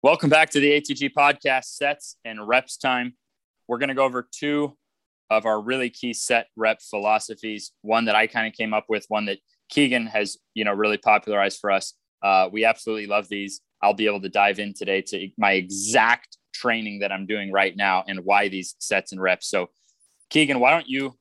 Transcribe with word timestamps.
Welcome 0.00 0.30
back 0.30 0.50
to 0.50 0.60
the 0.60 0.80
ATG 0.80 1.10
podcast 1.12 1.64
sets 1.64 2.18
and 2.24 2.46
reps 2.46 2.76
time. 2.76 3.14
We're 3.66 3.78
going 3.78 3.88
to 3.88 3.96
go 3.96 4.04
over 4.04 4.28
two 4.30 4.76
of 5.28 5.44
our 5.44 5.60
really 5.60 5.90
key 5.90 6.12
set 6.12 6.46
rep 6.54 6.80
philosophies. 6.80 7.72
One 7.82 8.04
that 8.04 8.14
I 8.14 8.28
kind 8.28 8.46
of 8.46 8.52
came 8.52 8.72
up 8.72 8.84
with, 8.88 9.06
one 9.08 9.24
that 9.24 9.38
Keegan 9.70 10.06
has, 10.06 10.36
you 10.54 10.64
know, 10.64 10.72
really 10.72 10.98
popularized 10.98 11.58
for 11.60 11.72
us. 11.72 11.94
Uh, 12.22 12.48
we 12.52 12.64
absolutely 12.64 13.08
love 13.08 13.28
these. 13.28 13.60
I'll 13.82 13.92
be 13.92 14.06
able 14.06 14.20
to 14.20 14.28
dive 14.28 14.60
in 14.60 14.72
today 14.72 15.02
to 15.02 15.30
my 15.36 15.54
exact 15.54 16.38
training 16.54 17.00
that 17.00 17.10
I'm 17.10 17.26
doing 17.26 17.50
right 17.50 17.76
now 17.76 18.04
and 18.06 18.20
why 18.20 18.46
these 18.46 18.76
sets 18.78 19.10
and 19.10 19.20
reps. 19.20 19.48
So, 19.48 19.68
Keegan, 20.30 20.60
why 20.60 20.70
don't 20.70 20.88
you 20.88 21.14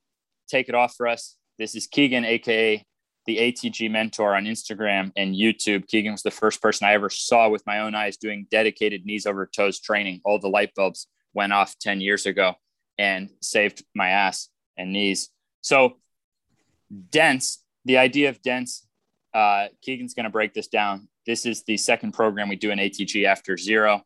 take 0.47 0.69
it 0.69 0.75
off 0.75 0.93
for 0.95 1.07
us? 1.07 1.35
This 1.57 1.73
is 1.73 1.87
Keegan, 1.87 2.25
aka 2.25 2.85
the 3.27 3.37
ATG 3.37 3.91
mentor 3.91 4.35
on 4.35 4.45
Instagram 4.45 5.11
and 5.17 5.35
YouTube. 5.35 5.85
Keegan 5.87 6.13
was 6.13 6.23
the 6.23 6.31
first 6.31 6.61
person 6.61 6.87
I 6.87 6.93
ever 6.93 7.09
saw 7.09 7.49
with 7.49 7.65
my 7.67 7.79
own 7.79 7.93
eyes 7.93 8.15
doing 8.15 8.47
dedicated 8.49 9.05
knees 9.05 9.25
over 9.25 9.45
toes 9.45 9.79
training. 9.81 10.21
All 10.23 10.39
the 10.39 10.47
light 10.47 10.73
bulbs 10.73 11.07
went 11.33 11.51
off 11.51 11.77
10 11.79 11.99
years 11.99 12.25
ago 12.25 12.55
and 12.97 13.29
saved 13.41 13.83
my 13.93 14.09
ass 14.09 14.47
and 14.77 14.93
knees. 14.93 15.29
So, 15.61 15.97
dense, 17.11 17.61
the 17.83 17.97
idea 17.97 18.29
of 18.29 18.41
dense, 18.41 18.87
uh, 19.33 19.67
Keegan's 19.81 20.13
going 20.13 20.23
to 20.23 20.29
break 20.29 20.53
this 20.53 20.69
down. 20.69 21.09
This 21.25 21.45
is 21.45 21.63
the 21.63 21.75
second 21.75 22.13
program 22.13 22.47
we 22.47 22.55
do 22.55 22.71
in 22.71 22.79
ATG 22.79 23.25
after 23.25 23.57
zero. 23.57 24.03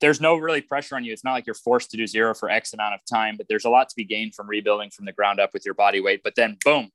There's 0.00 0.20
no 0.20 0.36
really 0.36 0.60
pressure 0.60 0.96
on 0.96 1.04
you. 1.04 1.12
It's 1.12 1.24
not 1.24 1.32
like 1.32 1.46
you're 1.46 1.54
forced 1.54 1.92
to 1.92 1.96
do 1.96 2.06
zero 2.06 2.34
for 2.34 2.50
X 2.50 2.74
amount 2.74 2.94
of 2.94 3.00
time, 3.08 3.36
but 3.36 3.46
there's 3.48 3.64
a 3.64 3.70
lot 3.70 3.88
to 3.88 3.96
be 3.96 4.04
gained 4.04 4.34
from 4.34 4.48
rebuilding 4.48 4.90
from 4.90 5.04
the 5.04 5.12
ground 5.12 5.38
up 5.38 5.50
with 5.54 5.64
your 5.64 5.74
body 5.74 6.00
weight. 6.00 6.22
But 6.24 6.34
then, 6.34 6.58
boom, 6.64 6.90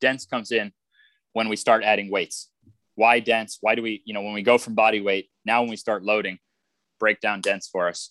dense 0.00 0.26
comes 0.26 0.50
in 0.50 0.72
when 1.32 1.48
we 1.48 1.56
start 1.56 1.84
adding 1.84 2.10
weights. 2.10 2.50
Why 2.94 3.20
dense? 3.20 3.58
Why 3.60 3.74
do 3.74 3.82
we, 3.82 4.02
you 4.04 4.14
know, 4.14 4.22
when 4.22 4.34
we 4.34 4.42
go 4.42 4.58
from 4.58 4.74
body 4.74 5.00
weight, 5.00 5.30
now 5.44 5.60
when 5.60 5.70
we 5.70 5.76
start 5.76 6.02
loading, 6.02 6.38
break 6.98 7.20
down 7.20 7.40
dense 7.40 7.68
for 7.68 7.88
us. 7.88 8.10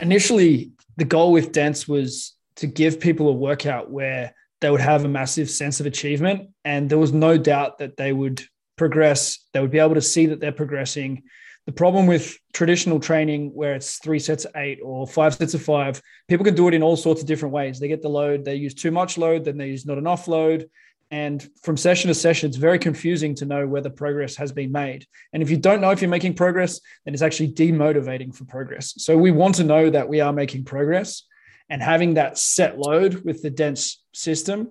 Initially, 0.00 0.72
the 0.96 1.04
goal 1.04 1.30
with 1.30 1.52
dense 1.52 1.86
was 1.86 2.34
to 2.56 2.66
give 2.66 2.98
people 2.98 3.28
a 3.28 3.32
workout 3.32 3.90
where 3.90 4.34
they 4.60 4.70
would 4.70 4.80
have 4.80 5.04
a 5.04 5.08
massive 5.08 5.48
sense 5.50 5.80
of 5.80 5.86
achievement. 5.86 6.48
And 6.64 6.88
there 6.88 6.98
was 6.98 7.12
no 7.12 7.38
doubt 7.38 7.78
that 7.78 7.96
they 7.96 8.12
would 8.12 8.42
progress. 8.76 9.38
They 9.52 9.60
would 9.60 9.70
be 9.70 9.78
able 9.78 9.94
to 9.94 10.00
see 10.00 10.26
that 10.26 10.40
they're 10.40 10.52
progressing. 10.52 11.22
The 11.66 11.72
problem 11.72 12.06
with 12.06 12.38
traditional 12.52 13.00
training, 13.00 13.50
where 13.52 13.74
it's 13.74 13.98
three 13.98 14.20
sets 14.20 14.44
of 14.44 14.52
eight 14.54 14.78
or 14.82 15.04
five 15.04 15.34
sets 15.34 15.52
of 15.52 15.62
five, 15.62 16.00
people 16.28 16.44
can 16.44 16.54
do 16.54 16.68
it 16.68 16.74
in 16.74 16.82
all 16.82 16.96
sorts 16.96 17.20
of 17.20 17.26
different 17.26 17.52
ways. 17.52 17.80
They 17.80 17.88
get 17.88 18.02
the 18.02 18.08
load, 18.08 18.44
they 18.44 18.54
use 18.54 18.72
too 18.72 18.92
much 18.92 19.18
load, 19.18 19.44
then 19.44 19.58
they 19.58 19.66
use 19.66 19.84
not 19.84 19.98
enough 19.98 20.28
load. 20.28 20.70
And 21.10 21.48
from 21.62 21.76
session 21.76 22.08
to 22.08 22.14
session, 22.14 22.48
it's 22.48 22.56
very 22.56 22.78
confusing 22.78 23.34
to 23.36 23.46
know 23.46 23.66
whether 23.66 23.90
progress 23.90 24.36
has 24.36 24.52
been 24.52 24.70
made. 24.70 25.06
And 25.32 25.42
if 25.42 25.50
you 25.50 25.56
don't 25.56 25.80
know 25.80 25.90
if 25.90 26.00
you're 26.00 26.08
making 26.08 26.34
progress, 26.34 26.80
then 27.04 27.14
it's 27.14 27.22
actually 27.22 27.52
demotivating 27.52 28.34
for 28.34 28.44
progress. 28.44 28.94
So 28.98 29.16
we 29.16 29.32
want 29.32 29.56
to 29.56 29.64
know 29.64 29.90
that 29.90 30.08
we 30.08 30.20
are 30.20 30.32
making 30.32 30.64
progress 30.64 31.24
and 31.68 31.82
having 31.82 32.14
that 32.14 32.38
set 32.38 32.78
load 32.78 33.24
with 33.24 33.42
the 33.42 33.50
dense 33.50 34.02
system. 34.12 34.68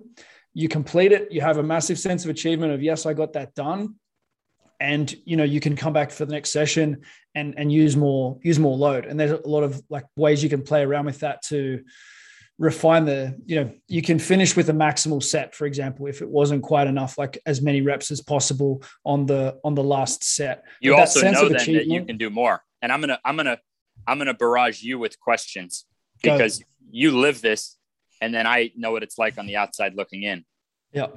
You 0.54 0.68
complete 0.68 1.12
it, 1.12 1.30
you 1.30 1.42
have 1.42 1.58
a 1.58 1.62
massive 1.62 1.98
sense 1.98 2.24
of 2.24 2.30
achievement 2.30 2.72
of, 2.72 2.82
yes, 2.82 3.04
I 3.04 3.12
got 3.12 3.34
that 3.34 3.54
done 3.54 3.96
and 4.80 5.14
you 5.24 5.36
know 5.36 5.44
you 5.44 5.60
can 5.60 5.76
come 5.76 5.92
back 5.92 6.10
for 6.10 6.24
the 6.24 6.32
next 6.32 6.50
session 6.50 7.02
and 7.34 7.54
and 7.58 7.72
use 7.72 7.96
more 7.96 8.38
use 8.42 8.58
more 8.58 8.76
load. 8.76 9.06
And 9.06 9.18
there's 9.18 9.32
a 9.32 9.48
lot 9.48 9.62
of 9.62 9.80
like 9.88 10.04
ways 10.16 10.42
you 10.42 10.48
can 10.48 10.62
play 10.62 10.82
around 10.82 11.06
with 11.06 11.20
that 11.20 11.42
to 11.46 11.82
refine 12.58 13.04
the 13.04 13.38
you 13.44 13.56
know 13.56 13.70
you 13.86 14.00
can 14.00 14.18
finish 14.18 14.56
with 14.56 14.70
a 14.70 14.72
maximal 14.72 15.22
set 15.22 15.54
for 15.54 15.66
example 15.66 16.06
if 16.06 16.22
it 16.22 16.28
wasn't 16.28 16.62
quite 16.62 16.86
enough 16.86 17.18
like 17.18 17.38
as 17.44 17.60
many 17.60 17.82
reps 17.82 18.10
as 18.10 18.22
possible 18.22 18.82
on 19.04 19.26
the 19.26 19.58
on 19.64 19.74
the 19.74 19.84
last 19.84 20.24
set. 20.24 20.64
You 20.80 20.92
but 20.92 21.00
also 21.00 21.30
know 21.30 21.48
then 21.48 21.52
that 21.52 21.86
you 21.86 22.04
can 22.04 22.16
do 22.16 22.30
more. 22.30 22.62
And 22.82 22.92
i'm 22.92 23.00
gonna 23.00 23.18
i'm 23.24 23.36
gonna 23.36 23.58
i'm 24.06 24.18
gonna 24.18 24.34
barrage 24.34 24.82
you 24.82 24.98
with 24.98 25.18
questions 25.20 25.86
because 26.22 26.62
you 26.90 27.18
live 27.18 27.42
this 27.42 27.76
and 28.20 28.34
then 28.34 28.46
i 28.46 28.70
know 28.76 28.90
what 28.92 29.02
it's 29.02 29.18
like 29.18 29.38
on 29.38 29.46
the 29.46 29.56
outside 29.56 29.94
looking 29.94 30.22
in. 30.22 30.44
Yeah 30.92 31.08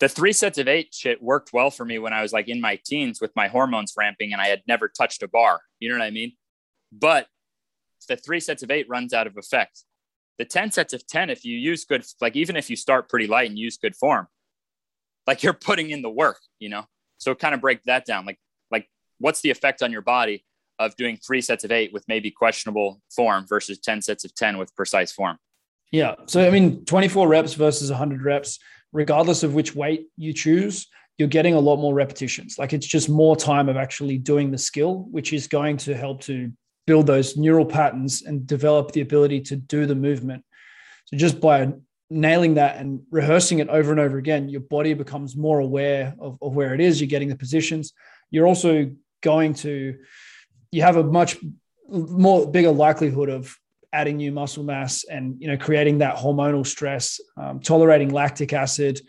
the 0.00 0.08
three 0.08 0.32
sets 0.32 0.58
of 0.58 0.66
eight 0.66 0.94
shit 0.94 1.22
worked 1.22 1.52
well 1.52 1.70
for 1.70 1.84
me 1.84 1.98
when 1.98 2.14
I 2.14 2.22
was 2.22 2.32
like 2.32 2.48
in 2.48 2.60
my 2.60 2.80
teens 2.84 3.20
with 3.20 3.36
my 3.36 3.48
hormones 3.48 3.92
ramping 3.96 4.32
and 4.32 4.40
I 4.40 4.48
had 4.48 4.62
never 4.66 4.88
touched 4.88 5.22
a 5.22 5.28
bar. 5.28 5.60
You 5.78 5.90
know 5.90 5.98
what 5.98 6.04
I 6.04 6.10
mean? 6.10 6.32
But 6.90 7.26
the 8.08 8.16
three 8.16 8.40
sets 8.40 8.62
of 8.62 8.70
eight 8.70 8.88
runs 8.88 9.12
out 9.12 9.26
of 9.26 9.36
effect. 9.36 9.84
The 10.38 10.46
10 10.46 10.72
sets 10.72 10.94
of 10.94 11.06
10, 11.06 11.28
if 11.28 11.44
you 11.44 11.56
use 11.56 11.84
good, 11.84 12.02
like 12.20 12.34
even 12.34 12.56
if 12.56 12.70
you 12.70 12.76
start 12.76 13.10
pretty 13.10 13.26
light 13.26 13.50
and 13.50 13.58
use 13.58 13.76
good 13.76 13.94
form, 13.94 14.26
like 15.26 15.42
you're 15.42 15.52
putting 15.52 15.90
in 15.90 16.00
the 16.00 16.10
work, 16.10 16.40
you 16.58 16.70
know? 16.70 16.86
So 17.18 17.34
kind 17.34 17.54
of 17.54 17.60
break 17.60 17.82
that 17.84 18.06
down. 18.06 18.24
Like, 18.24 18.38
like 18.70 18.88
what's 19.18 19.42
the 19.42 19.50
effect 19.50 19.82
on 19.82 19.92
your 19.92 20.00
body 20.00 20.46
of 20.78 20.96
doing 20.96 21.18
three 21.18 21.42
sets 21.42 21.62
of 21.62 21.70
eight 21.70 21.92
with 21.92 22.04
maybe 22.08 22.30
questionable 22.30 23.02
form 23.14 23.44
versus 23.46 23.78
10 23.78 24.00
sets 24.00 24.24
of 24.24 24.34
10 24.34 24.56
with 24.56 24.74
precise 24.74 25.12
form? 25.12 25.36
Yeah. 25.92 26.14
So, 26.26 26.46
I 26.46 26.50
mean, 26.50 26.86
24 26.86 27.28
reps 27.28 27.52
versus 27.54 27.90
100 27.90 28.22
reps 28.22 28.58
regardless 28.92 29.42
of 29.42 29.54
which 29.54 29.74
weight 29.74 30.08
you 30.16 30.32
choose, 30.32 30.88
you're 31.18 31.28
getting 31.28 31.54
a 31.54 31.60
lot 31.60 31.76
more 31.76 31.94
repetitions. 31.94 32.56
Like 32.58 32.72
it's 32.72 32.86
just 32.86 33.08
more 33.08 33.36
time 33.36 33.68
of 33.68 33.76
actually 33.76 34.18
doing 34.18 34.50
the 34.50 34.58
skill, 34.58 35.06
which 35.10 35.32
is 35.32 35.46
going 35.46 35.76
to 35.78 35.94
help 35.94 36.22
to 36.22 36.50
build 36.86 37.06
those 37.06 37.36
neural 37.36 37.66
patterns 37.66 38.22
and 38.22 38.46
develop 38.46 38.92
the 38.92 39.02
ability 39.02 39.42
to 39.42 39.56
do 39.56 39.86
the 39.86 39.94
movement. 39.94 40.44
So 41.06 41.16
just 41.16 41.40
by 41.40 41.72
nailing 42.08 42.54
that 42.54 42.78
and 42.78 43.02
rehearsing 43.10 43.60
it 43.60 43.68
over 43.68 43.90
and 43.92 44.00
over 44.00 44.18
again, 44.18 44.48
your 44.48 44.62
body 44.62 44.94
becomes 44.94 45.36
more 45.36 45.60
aware 45.60 46.14
of, 46.18 46.38
of 46.42 46.54
where 46.54 46.74
it 46.74 46.80
is. 46.80 47.00
You're 47.00 47.08
getting 47.08 47.28
the 47.28 47.36
positions. 47.36 47.92
You're 48.30 48.46
also 48.46 48.90
going 49.20 49.54
to, 49.54 49.98
you 50.72 50.82
have 50.82 50.96
a 50.96 51.04
much 51.04 51.36
more 51.88 52.50
bigger 52.50 52.70
likelihood 52.70 53.28
of 53.28 53.56
adding 53.92 54.16
new 54.16 54.32
muscle 54.32 54.64
mass 54.64 55.04
and 55.04 55.40
you 55.40 55.48
know 55.48 55.56
creating 55.56 55.98
that 55.98 56.16
hormonal 56.16 56.66
stress, 56.66 57.20
um, 57.36 57.60
tolerating 57.60 58.10
lactic 58.10 58.52
acid. 58.52 59.00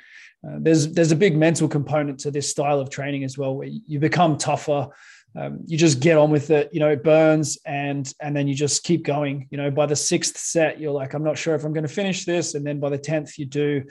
Uh, 0.45 0.57
there's 0.59 0.91
there's 0.93 1.11
a 1.11 1.15
big 1.15 1.37
mental 1.37 1.67
component 1.67 2.19
to 2.19 2.31
this 2.31 2.49
style 2.49 2.79
of 2.79 2.89
training 2.89 3.23
as 3.23 3.37
well, 3.37 3.55
where 3.55 3.67
you 3.67 3.99
become 3.99 4.37
tougher. 4.37 4.87
Um, 5.33 5.59
you 5.65 5.77
just 5.77 6.01
get 6.01 6.17
on 6.17 6.29
with 6.29 6.49
it. 6.49 6.69
You 6.73 6.79
know, 6.79 6.89
it 6.89 7.03
burns, 7.03 7.57
and 7.65 8.11
and 8.21 8.35
then 8.35 8.47
you 8.47 8.55
just 8.55 8.83
keep 8.83 9.03
going. 9.03 9.47
You 9.51 9.57
know, 9.57 9.71
by 9.71 9.85
the 9.85 9.95
sixth 9.95 10.37
set, 10.37 10.79
you're 10.79 10.91
like, 10.91 11.13
I'm 11.13 11.23
not 11.23 11.37
sure 11.37 11.55
if 11.55 11.63
I'm 11.63 11.73
going 11.73 11.87
to 11.87 11.93
finish 11.93 12.25
this, 12.25 12.55
and 12.55 12.65
then 12.65 12.79
by 12.79 12.89
the 12.89 12.97
tenth, 12.97 13.37
you 13.37 13.45
do. 13.45 13.83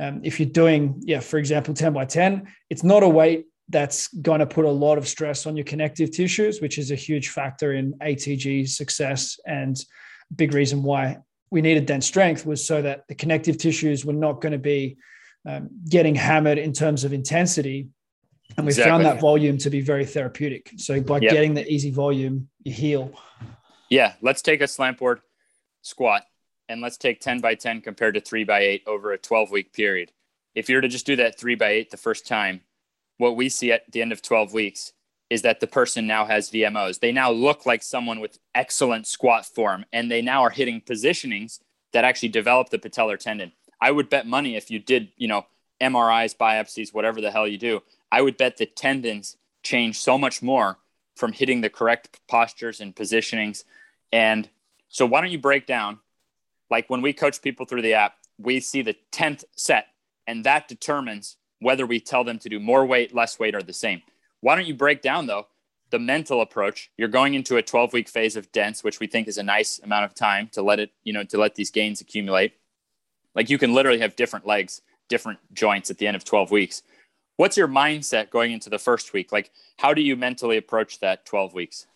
Um, 0.00 0.20
if 0.22 0.38
you're 0.38 0.48
doing, 0.48 1.02
yeah, 1.04 1.18
for 1.18 1.38
example, 1.38 1.74
10 1.74 1.92
by 1.92 2.04
10, 2.04 2.46
it's 2.70 2.84
not 2.84 3.02
a 3.02 3.08
weight 3.08 3.46
that's 3.68 4.08
going 4.08 4.40
to 4.40 4.46
put 4.46 4.64
a 4.64 4.70
lot 4.70 4.96
of 4.96 5.06
stress 5.06 5.46
on 5.46 5.56
your 5.56 5.64
connective 5.64 6.10
tissues, 6.10 6.60
which 6.60 6.78
is 6.78 6.90
a 6.90 6.94
huge 6.94 7.28
factor 7.30 7.74
in 7.74 7.92
ATG 7.94 8.68
success 8.68 9.38
and 9.46 9.76
big 10.34 10.54
reason 10.54 10.82
why 10.82 11.18
we 11.50 11.62
needed 11.62 11.86
dense 11.86 12.06
strength 12.06 12.44
was 12.44 12.66
so 12.66 12.82
that 12.82 13.06
the 13.08 13.14
connective 13.14 13.58
tissues 13.58 14.04
were 14.04 14.12
not 14.12 14.40
going 14.40 14.52
to 14.52 14.58
be 14.58 14.98
um, 15.46 15.70
getting 15.88 16.14
hammered 16.14 16.58
in 16.58 16.72
terms 16.72 17.04
of 17.04 17.12
intensity. 17.12 17.88
And 18.56 18.66
we 18.66 18.70
exactly. 18.70 18.90
found 18.90 19.04
that 19.04 19.20
volume 19.20 19.58
to 19.58 19.70
be 19.70 19.80
very 19.80 20.04
therapeutic. 20.04 20.72
So 20.76 21.00
by 21.00 21.18
yep. 21.18 21.32
getting 21.32 21.54
the 21.54 21.66
easy 21.70 21.90
volume, 21.90 22.48
you 22.64 22.72
heal. 22.72 23.12
Yeah. 23.88 24.14
Let's 24.20 24.42
take 24.42 24.60
a 24.60 24.68
slant 24.68 24.98
board 24.98 25.20
squat 25.82 26.24
and 26.68 26.80
let's 26.80 26.96
take 26.96 27.20
10 27.20 27.40
by 27.40 27.54
10 27.54 27.80
compared 27.80 28.14
to 28.14 28.20
three 28.20 28.44
by 28.44 28.60
eight 28.60 28.82
over 28.86 29.12
a 29.12 29.18
12 29.18 29.50
week 29.50 29.72
period. 29.72 30.12
If 30.54 30.68
you 30.68 30.76
were 30.76 30.82
to 30.82 30.88
just 30.88 31.06
do 31.06 31.16
that 31.16 31.38
three 31.38 31.54
by 31.54 31.68
eight 31.68 31.90
the 31.90 31.96
first 31.96 32.26
time, 32.26 32.62
what 33.16 33.36
we 33.36 33.48
see 33.48 33.72
at 33.72 33.90
the 33.90 34.02
end 34.02 34.12
of 34.12 34.22
12 34.22 34.52
weeks 34.52 34.92
is 35.30 35.42
that 35.42 35.60
the 35.60 35.66
person 35.66 36.06
now 36.06 36.24
has 36.24 36.50
VMOs. 36.50 37.00
They 37.00 37.12
now 37.12 37.30
look 37.30 37.66
like 37.66 37.82
someone 37.82 38.20
with 38.20 38.38
excellent 38.54 39.06
squat 39.06 39.44
form, 39.44 39.84
and 39.92 40.10
they 40.10 40.22
now 40.22 40.42
are 40.42 40.50
hitting 40.50 40.80
positionings 40.80 41.60
that 41.92 42.04
actually 42.04 42.30
develop 42.30 42.70
the 42.70 42.78
patellar 42.78 43.18
tendon. 43.18 43.52
I 43.80 43.90
would 43.90 44.08
bet 44.08 44.26
money 44.26 44.56
if 44.56 44.70
you 44.70 44.78
did, 44.78 45.08
you 45.16 45.28
know, 45.28 45.46
MRIs, 45.80 46.36
biopsies, 46.36 46.92
whatever 46.92 47.20
the 47.20 47.30
hell 47.30 47.46
you 47.46 47.58
do, 47.58 47.82
I 48.10 48.22
would 48.22 48.36
bet 48.36 48.56
the 48.56 48.66
tendons 48.66 49.36
change 49.62 49.98
so 49.98 50.18
much 50.18 50.42
more 50.42 50.78
from 51.14 51.32
hitting 51.32 51.60
the 51.60 51.70
correct 51.70 52.20
postures 52.28 52.80
and 52.80 52.94
positionings. 52.94 53.64
And 54.12 54.48
so, 54.88 55.06
why 55.06 55.20
don't 55.20 55.30
you 55.30 55.38
break 55.38 55.66
down? 55.66 55.98
Like 56.70 56.88
when 56.90 57.02
we 57.02 57.12
coach 57.12 57.42
people 57.42 57.66
through 57.66 57.82
the 57.82 57.94
app, 57.94 58.16
we 58.38 58.60
see 58.60 58.82
the 58.82 58.96
10th 59.12 59.44
set, 59.56 59.88
and 60.26 60.44
that 60.44 60.68
determines 60.68 61.36
whether 61.60 61.86
we 61.86 62.00
tell 62.00 62.24
them 62.24 62.38
to 62.38 62.48
do 62.48 62.60
more 62.60 62.86
weight, 62.86 63.14
less 63.14 63.38
weight, 63.38 63.54
or 63.54 63.62
the 63.62 63.72
same. 63.72 64.02
Why 64.40 64.54
don't 64.54 64.66
you 64.66 64.74
break 64.74 65.02
down 65.02 65.26
though 65.26 65.46
the 65.90 65.98
mental 65.98 66.40
approach? 66.40 66.90
You're 66.96 67.08
going 67.08 67.34
into 67.34 67.56
a 67.56 67.62
12 67.62 67.92
week 67.92 68.08
phase 68.08 68.36
of 68.36 68.50
dense, 68.52 68.84
which 68.84 69.00
we 69.00 69.06
think 69.06 69.28
is 69.28 69.38
a 69.38 69.42
nice 69.42 69.80
amount 69.80 70.04
of 70.04 70.14
time 70.14 70.48
to 70.52 70.62
let 70.62 70.80
it, 70.80 70.90
you 71.04 71.12
know, 71.12 71.24
to 71.24 71.38
let 71.38 71.54
these 71.54 71.70
gains 71.70 72.00
accumulate. 72.00 72.54
Like 73.34 73.50
you 73.50 73.58
can 73.58 73.72
literally 73.72 74.00
have 74.00 74.16
different 74.16 74.46
legs, 74.46 74.82
different 75.08 75.38
joints 75.52 75.90
at 75.90 75.98
the 75.98 76.06
end 76.06 76.16
of 76.16 76.24
12 76.24 76.50
weeks. 76.50 76.82
What's 77.36 77.56
your 77.56 77.68
mindset 77.68 78.30
going 78.30 78.52
into 78.52 78.68
the 78.68 78.80
first 78.80 79.12
week? 79.12 79.30
Like, 79.30 79.52
how 79.78 79.94
do 79.94 80.02
you 80.02 80.16
mentally 80.16 80.56
approach 80.56 80.98
that 81.00 81.24
12 81.24 81.54
weeks? 81.54 81.86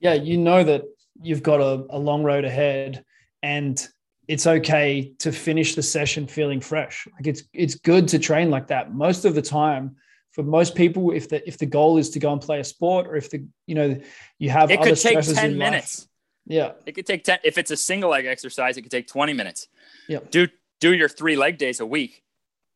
Yeah, 0.00 0.14
you 0.14 0.38
know 0.38 0.64
that 0.64 0.84
you've 1.20 1.42
got 1.42 1.60
a, 1.60 1.84
a 1.90 1.98
long 1.98 2.22
road 2.22 2.46
ahead 2.46 3.04
and 3.42 3.86
it's 4.28 4.46
okay 4.46 5.12
to 5.18 5.32
finish 5.32 5.74
the 5.74 5.82
session 5.82 6.26
feeling 6.26 6.60
fresh. 6.60 7.06
Like 7.12 7.26
it's 7.26 7.42
it's 7.52 7.74
good 7.74 8.08
to 8.08 8.18
train 8.18 8.50
like 8.50 8.68
that. 8.68 8.94
Most 8.94 9.24
of 9.24 9.34
the 9.34 9.42
time, 9.42 9.96
for 10.32 10.42
most 10.42 10.74
people, 10.74 11.12
if 11.12 11.28
the 11.28 11.46
if 11.46 11.58
the 11.58 11.66
goal 11.66 11.98
is 11.98 12.10
to 12.10 12.18
go 12.18 12.32
and 12.32 12.40
play 12.40 12.60
a 12.60 12.64
sport, 12.64 13.06
or 13.06 13.16
if 13.16 13.30
the 13.30 13.46
you 13.66 13.74
know 13.74 14.00
you 14.38 14.50
have 14.50 14.70
it 14.70 14.80
could 14.82 14.96
take 14.96 15.20
ten 15.20 15.56
minutes. 15.56 16.00
Life, 16.00 16.08
yeah, 16.46 16.72
it 16.86 16.92
could 16.92 17.06
take 17.06 17.24
ten. 17.24 17.38
If 17.44 17.58
it's 17.58 17.70
a 17.70 17.76
single 17.76 18.10
leg 18.10 18.26
exercise, 18.26 18.76
it 18.76 18.82
could 18.82 18.90
take 18.90 19.06
twenty 19.06 19.32
minutes. 19.32 19.68
Yeah, 20.08 20.18
do 20.30 20.48
do 20.80 20.94
your 20.94 21.08
three 21.08 21.36
leg 21.36 21.58
days 21.58 21.80
a 21.80 21.86
week. 21.86 22.22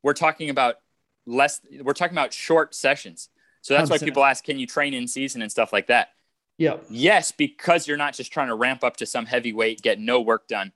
We're 0.03 0.13
talking 0.13 0.51
about 0.51 0.77
less. 1.27 1.61
We're 1.83 1.95
talking 1.95 2.15
about 2.15 2.33
short 2.33 2.75
sessions. 2.75 3.29
So 3.67 3.75
that's 3.75 3.91
100%. 3.91 3.91
why 3.91 3.99
people 3.99 4.25
ask, 4.25 4.45
can 4.45 4.61
you 4.61 4.67
train 4.69 4.95
in 4.95 5.09
season 5.09 5.43
and 5.43 5.51
stuff 5.51 5.73
like 5.73 5.89
that? 5.89 6.11
Yeah. 6.57 6.77
Yes, 6.89 7.33
because 7.33 7.89
you're 7.89 7.97
not 7.97 8.15
just 8.15 8.33
trying 8.33 8.47
to 8.47 8.55
ramp 8.55 8.85
up 8.85 8.97
to 8.99 9.07
some 9.07 9.27
heavy 9.27 9.53
weight, 9.53 9.83
get 9.83 9.99
no 9.99 10.21
work 10.21 10.47
done. 10.47 10.71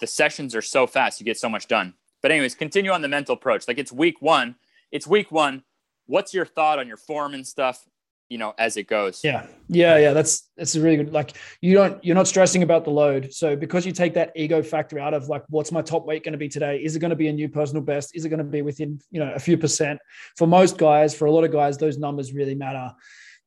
The 0.00 0.06
sessions 0.06 0.54
are 0.54 0.60
so 0.60 0.86
fast, 0.86 1.20
you 1.20 1.24
get 1.24 1.38
so 1.38 1.48
much 1.48 1.68
done. 1.68 1.94
But 2.20 2.32
anyways, 2.32 2.54
continue 2.54 2.90
on 2.90 3.00
the 3.00 3.08
mental 3.08 3.34
approach. 3.34 3.66
Like 3.66 3.78
it's 3.78 3.90
week 3.90 4.20
one. 4.20 4.56
It's 4.92 5.06
week 5.06 5.32
one. 5.32 5.62
What's 6.06 6.34
your 6.34 6.46
thought 6.46 6.78
on 6.78 6.88
your 6.88 6.96
form 6.96 7.34
and 7.34 7.46
stuff? 7.46 7.84
you 8.28 8.38
know 8.38 8.54
as 8.58 8.76
it 8.76 8.86
goes? 8.88 9.22
Yeah. 9.22 9.46
Yeah 9.68 9.98
yeah 9.98 10.12
that's 10.12 10.50
that's 10.56 10.74
a 10.74 10.80
really 10.80 10.96
good 10.96 11.12
like 11.12 11.36
you 11.60 11.74
don't 11.74 12.02
you're 12.04 12.16
not 12.16 12.26
stressing 12.26 12.62
about 12.62 12.84
the 12.84 12.90
load. 12.90 13.32
So 13.32 13.54
because 13.54 13.84
you 13.86 13.92
take 13.92 14.14
that 14.14 14.32
ego 14.34 14.62
factor 14.62 14.98
out 14.98 15.14
of 15.14 15.28
like 15.28 15.44
what's 15.48 15.70
my 15.72 15.82
top 15.82 16.06
weight 16.06 16.24
going 16.24 16.32
to 16.32 16.38
be 16.38 16.48
today? 16.48 16.78
Is 16.78 16.96
it 16.96 17.00
going 17.00 17.10
to 17.10 17.16
be 17.16 17.28
a 17.28 17.32
new 17.32 17.48
personal 17.48 17.82
best? 17.82 18.16
Is 18.16 18.24
it 18.24 18.30
going 18.30 18.38
to 18.38 18.44
be 18.44 18.62
within 18.62 19.00
you 19.10 19.20
know 19.20 19.32
a 19.32 19.38
few 19.38 19.56
percent? 19.56 20.00
For 20.36 20.46
most 20.46 20.78
guys 20.78 21.14
for 21.14 21.26
a 21.26 21.30
lot 21.30 21.44
of 21.44 21.52
guys 21.52 21.78
those 21.78 21.98
numbers 21.98 22.32
really 22.32 22.54
matter 22.54 22.92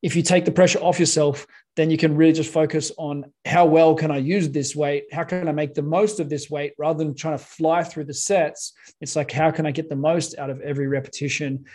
if 0.02 0.16
you 0.16 0.22
take 0.22 0.46
the 0.46 0.52
pressure 0.52 0.80
off 0.80 1.00
yourself 1.00 1.46
then 1.76 1.92
you 1.92 1.98
can 1.98 2.16
really 2.16 2.34
just 2.34 2.52
focus 2.52 2.92
on 2.98 3.32
how 3.46 3.66
well 3.66 3.96
can 3.96 4.12
i 4.12 4.18
use 4.18 4.50
this 4.50 4.76
weight? 4.76 5.06
How 5.12 5.24
can 5.24 5.48
i 5.48 5.52
make 5.52 5.74
the 5.74 5.84
most 5.84 6.20
of 6.20 6.28
this 6.28 6.50
weight? 6.50 6.74
Rather 6.78 7.04
than 7.04 7.16
trying 7.16 7.38
to 7.38 7.44
fly 7.44 7.84
through 7.84 8.06
the 8.06 8.14
sets 8.14 8.74
it's 9.00 9.16
like 9.16 9.32
how 9.32 9.52
can 9.52 9.66
i 9.66 9.72
get 9.72 9.90
the 9.90 9.96
most 9.96 10.38
out 10.38 10.50
of 10.50 10.60
every 10.62 10.88
repetition? 10.88 11.66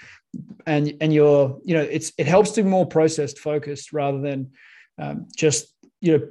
And 0.66 0.94
and 1.00 1.12
you're 1.12 1.58
you 1.64 1.74
know 1.74 1.82
it's 1.82 2.12
it 2.18 2.26
helps 2.26 2.50
to 2.52 2.62
be 2.62 2.68
more 2.68 2.86
processed 2.86 3.38
focused 3.38 3.92
rather 3.92 4.20
than 4.20 4.52
um, 4.98 5.28
just 5.36 5.74
you 6.00 6.18
know 6.18 6.28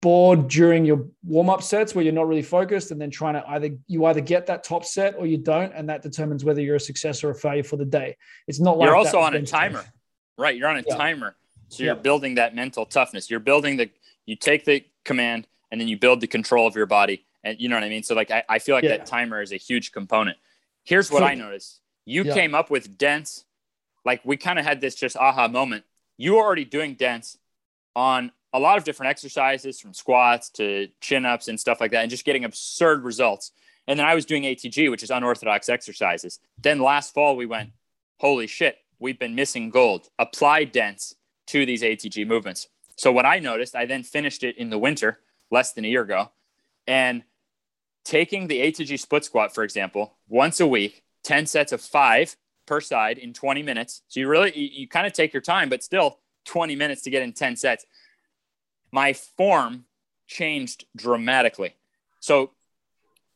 bored 0.00 0.46
during 0.46 0.84
your 0.84 1.08
warm-up 1.24 1.60
sets 1.60 1.92
where 1.92 2.04
you're 2.04 2.12
not 2.12 2.28
really 2.28 2.42
focused 2.42 2.92
and 2.92 3.00
then 3.00 3.10
trying 3.10 3.34
to 3.34 3.48
either 3.50 3.70
you 3.88 4.04
either 4.06 4.20
get 4.20 4.46
that 4.46 4.62
top 4.62 4.84
set 4.84 5.16
or 5.18 5.26
you 5.26 5.36
don't 5.36 5.72
and 5.74 5.88
that 5.88 6.02
determines 6.02 6.44
whether 6.44 6.60
you're 6.60 6.76
a 6.76 6.80
success 6.80 7.24
or 7.24 7.30
a 7.30 7.34
failure 7.34 7.64
for 7.64 7.76
the 7.76 7.84
day. 7.84 8.16
It's 8.46 8.60
not 8.60 8.78
like 8.78 8.86
you're 8.86 8.96
also 8.96 9.18
on 9.18 9.34
a 9.34 9.42
timer 9.42 9.84
right 10.38 10.56
you're 10.56 10.68
on 10.68 10.78
a 10.78 10.84
yeah. 10.86 10.96
timer 10.96 11.36
so 11.68 11.82
you're 11.82 11.94
yeah. 11.94 12.00
building 12.00 12.36
that 12.36 12.54
mental 12.54 12.86
toughness 12.86 13.30
you're 13.30 13.40
building 13.40 13.76
the 13.76 13.90
you 14.24 14.36
take 14.36 14.64
the 14.64 14.84
command 15.04 15.46
and 15.70 15.80
then 15.80 15.88
you 15.88 15.98
build 15.98 16.20
the 16.20 16.26
control 16.26 16.66
of 16.66 16.74
your 16.74 16.86
body 16.86 17.24
and 17.44 17.60
you 17.60 17.68
know 17.68 17.76
what 17.76 17.84
i 17.84 17.88
mean 17.88 18.02
so 18.02 18.14
like 18.14 18.30
i, 18.30 18.42
I 18.48 18.58
feel 18.58 18.74
like 18.74 18.84
yeah. 18.84 18.96
that 18.96 19.06
timer 19.06 19.42
is 19.42 19.52
a 19.52 19.56
huge 19.56 19.92
component 19.92 20.38
here's 20.84 21.10
what 21.10 21.22
i 21.22 21.34
noticed 21.34 21.80
you 22.08 22.24
came 22.24 22.54
up 22.54 22.70
with 22.70 22.96
dense, 22.96 23.44
like 24.04 24.22
we 24.24 24.36
kind 24.38 24.58
of 24.58 24.64
had 24.64 24.80
this 24.80 24.94
just 24.94 25.16
aha 25.16 25.46
moment. 25.46 25.84
You 26.16 26.34
were 26.34 26.42
already 26.42 26.64
doing 26.64 26.94
dense 26.94 27.36
on 27.94 28.32
a 28.54 28.58
lot 28.58 28.78
of 28.78 28.84
different 28.84 29.10
exercises 29.10 29.78
from 29.78 29.92
squats 29.92 30.48
to 30.50 30.88
chin 31.02 31.26
ups 31.26 31.48
and 31.48 31.60
stuff 31.60 31.80
like 31.80 31.90
that, 31.90 32.00
and 32.00 32.10
just 32.10 32.24
getting 32.24 32.44
absurd 32.44 33.04
results. 33.04 33.52
And 33.86 33.98
then 33.98 34.06
I 34.06 34.14
was 34.14 34.24
doing 34.24 34.44
ATG, 34.44 34.90
which 34.90 35.02
is 35.02 35.10
unorthodox 35.10 35.68
exercises. 35.68 36.40
Then 36.60 36.78
last 36.78 37.12
fall, 37.12 37.36
we 37.36 37.46
went, 37.46 37.70
holy 38.18 38.46
shit, 38.46 38.78
we've 38.98 39.18
been 39.18 39.34
missing 39.34 39.70
gold. 39.70 40.08
Apply 40.18 40.64
dense 40.64 41.14
to 41.48 41.64
these 41.64 41.82
ATG 41.82 42.26
movements. 42.26 42.68
So 42.96 43.12
what 43.12 43.26
I 43.26 43.38
noticed, 43.38 43.76
I 43.76 43.86
then 43.86 44.02
finished 44.02 44.42
it 44.42 44.56
in 44.56 44.70
the 44.70 44.78
winter, 44.78 45.20
less 45.50 45.72
than 45.72 45.84
a 45.84 45.88
year 45.88 46.02
ago, 46.02 46.30
and 46.86 47.22
taking 48.04 48.48
the 48.48 48.60
ATG 48.60 48.98
split 48.98 49.24
squat, 49.24 49.54
for 49.54 49.62
example, 49.62 50.16
once 50.28 50.60
a 50.60 50.66
week, 50.66 51.04
10 51.24 51.46
sets 51.46 51.72
of 51.72 51.80
five 51.80 52.36
per 52.66 52.80
side 52.80 53.18
in 53.18 53.32
20 53.32 53.62
minutes. 53.62 54.02
So 54.08 54.20
you 54.20 54.28
really, 54.28 54.58
you, 54.58 54.68
you 54.72 54.88
kind 54.88 55.06
of 55.06 55.12
take 55.12 55.32
your 55.32 55.42
time, 55.42 55.68
but 55.68 55.82
still 55.82 56.18
20 56.46 56.74
minutes 56.76 57.02
to 57.02 57.10
get 57.10 57.22
in 57.22 57.32
10 57.32 57.56
sets. 57.56 57.84
My 58.90 59.12
form 59.12 59.84
changed 60.26 60.86
dramatically. 60.96 61.74
So 62.20 62.52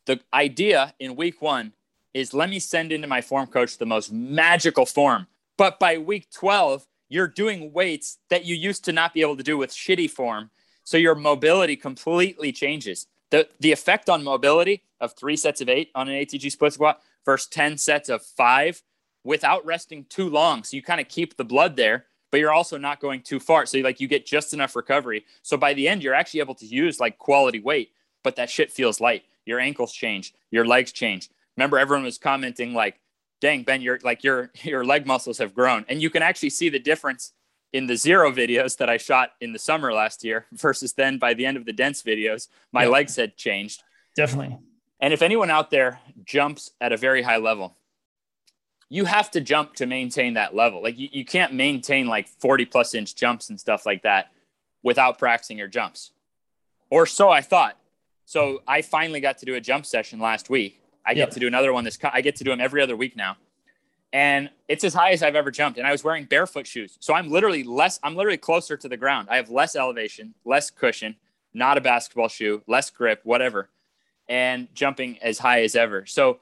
the 0.07 0.21
idea 0.33 0.95
in 0.99 1.17
week 1.17 1.41
one 1.41 1.73
is 2.15 2.35
let 2.35 2.51
me 2.51 2.59
send 2.59 2.93
into 2.93 3.07
my 3.07 3.21
form 3.21 3.47
coach 3.47 3.79
the 3.79 3.87
most 3.87 4.13
magical 4.13 4.87
form. 4.87 5.27
But 5.57 5.79
by 5.79 5.99
week 5.99 6.29
12, 6.31 6.87
you're 7.09 7.29
doing 7.29 7.73
weights 7.73 8.19
that 8.31 8.45
you 8.45 8.55
used 8.55 8.85
to 8.87 8.93
not 8.93 9.13
be 9.13 9.21
able 9.21 9.37
to 9.37 9.43
do 9.43 9.59
with 9.59 9.71
shitty 9.71 10.11
form. 10.11 10.51
So 10.85 10.97
your 10.97 11.15
mobility 11.15 11.77
completely 11.77 12.53
changes. 12.53 13.07
The, 13.31 13.49
the 13.61 13.73
effect 13.73 14.09
on 14.09 14.25
mobility 14.25 14.83
of 15.01 15.15
three 15.15 15.37
sets 15.37 15.61
of 15.61 15.69
eight 15.69 15.91
on 15.95 16.09
an 16.09 16.15
ATG 16.15 16.51
split 16.51 16.73
squat 16.73 17.01
versus 17.25 17.49
10 17.49 17.79
sets 17.79 18.09
of 18.09 18.23
five 18.23 18.83
without 19.25 19.65
resting 19.65 20.07
too 20.09 20.29
long. 20.29 20.65
So 20.65 20.77
you 20.77 20.83
kind 20.83 21.01
of 21.01 21.09
keep 21.09 21.37
the 21.37 21.45
blood 21.45 21.77
there, 21.77 22.07
but 22.31 22.41
you're 22.41 22.53
also 22.53 22.79
not 22.79 23.01
going 23.01 23.21
too 23.21 23.39
far. 23.39 23.67
So 23.67 23.79
like 23.79 24.01
you 24.01 24.09
get 24.09 24.27
just 24.27 24.55
enough 24.55 24.75
recovery. 24.75 25.25
So 25.43 25.57
by 25.57 25.75
the 25.75 25.89
end, 25.89 26.03
you're 26.03 26.15
actually 26.15 26.41
able 26.41 26.55
to 26.57 26.67
use 26.67 26.99
like 26.99 27.19
quality 27.19 27.61
weight, 27.61 27.91
but 28.25 28.37
that 28.37 28.51
shit 28.51 28.73
feels 28.73 29.01
light. 29.01 29.25
Your 29.45 29.61
ankles 29.61 29.93
change, 29.93 30.33
your 30.51 30.65
legs 30.65 30.93
change. 30.93 31.29
Remember, 31.57 31.79
everyone 31.79 32.05
was 32.05 32.19
commenting 32.19 32.73
like, 32.73 33.01
dang, 33.43 33.65
Ben, 33.65 33.83
your 33.83 33.99
like 34.03 34.25
your 34.25 34.51
your 34.63 34.87
leg 34.87 35.05
muscles 35.07 35.37
have 35.37 35.55
grown. 35.55 35.85
And 35.89 36.01
you 36.01 36.09
can 36.09 36.23
actually 36.23 36.51
see 36.51 36.71
the 36.71 36.79
difference 36.79 37.33
in 37.75 37.87
the 37.87 37.97
zero 37.97 38.31
videos 38.31 38.77
that 38.79 38.89
I 38.89 38.97
shot 38.97 39.33
in 39.41 39.53
the 39.53 39.59
summer 39.59 39.93
last 39.93 40.25
year 40.25 40.47
versus 40.53 40.95
then 40.95 41.19
by 41.19 41.35
the 41.35 41.45
end 41.45 41.59
of 41.59 41.67
the 41.67 41.73
dense 41.75 42.03
videos, 42.03 42.49
my 42.73 42.85
yeah. 42.85 42.89
legs 42.89 43.17
had 43.17 43.37
changed. 43.37 43.83
Definitely. 44.17 44.59
And 45.01 45.13
if 45.13 45.21
anyone 45.21 45.51
out 45.51 45.71
there 45.71 46.01
jumps 46.25 46.71
at 46.81 46.93
a 46.93 46.97
very 46.97 47.23
high 47.23 47.39
level, 47.39 47.77
you 48.89 49.05
have 49.07 49.31
to 49.33 49.41
jump 49.41 49.75
to 49.77 49.87
maintain 49.87 50.35
that 50.35 50.55
level. 50.55 50.83
Like 50.83 50.99
you, 50.99 51.09
you 51.11 51.25
can't 51.25 51.55
maintain 51.55 52.07
like 52.07 52.29
40 52.29 52.67
plus 52.67 52.95
inch 52.95 53.17
jumps 53.17 53.51
and 53.51 53.59
stuff 53.59 53.85
like 53.85 54.03
that 54.03 54.31
without 54.83 55.19
practicing 55.19 55.59
your 55.59 55.67
jumps. 55.67 56.13
Or 56.91 57.07
so 57.07 57.31
I 57.31 57.41
thought. 57.41 57.79
So 58.27 58.63
I 58.69 58.83
finally 58.83 59.21
got 59.21 59.39
to 59.39 59.47
do 59.47 59.55
a 59.55 59.61
jump 59.61 59.87
session 59.87 60.21
last 60.21 60.51
week. 60.51 60.82
I 61.05 61.15
get 61.15 61.33
to 61.33 61.41
do 61.41 61.47
another 61.47 61.73
one 61.73 61.85
this 61.85 61.99
I 62.05 62.21
get 62.21 62.37
to 62.37 62.45
do 62.45 62.51
them 62.51 62.61
every 62.61 62.81
other 62.83 62.97
week 62.97 63.17
now. 63.17 63.37
And 64.13 64.51
it's 64.69 64.85
as 64.85 64.93
high 64.93 65.13
as 65.13 65.23
I've 65.23 65.37
ever 65.37 65.51
jumped. 65.51 65.79
And 65.79 65.87
I 65.87 65.93
was 65.93 66.05
wearing 66.05 66.27
barefoot 66.27 66.67
shoes. 66.67 66.99
So 67.01 67.15
I'm 67.15 67.31
literally 67.31 67.63
less, 67.63 67.99
I'm 68.03 68.15
literally 68.15 68.37
closer 68.37 68.77
to 68.77 68.89
the 68.89 68.97
ground. 68.97 69.29
I 69.31 69.37
have 69.37 69.49
less 69.49 69.75
elevation, 69.75 70.35
less 70.45 70.71
cushion, 70.71 71.17
not 71.55 71.79
a 71.79 71.81
basketball 71.81 72.29
shoe, 72.29 72.63
less 72.67 72.91
grip, 72.91 73.21
whatever 73.25 73.71
and 74.29 74.75
jumping 74.75 75.19
as 75.23 75.39
high 75.39 75.63
as 75.63 75.77
ever. 75.77 76.07
So 76.07 76.39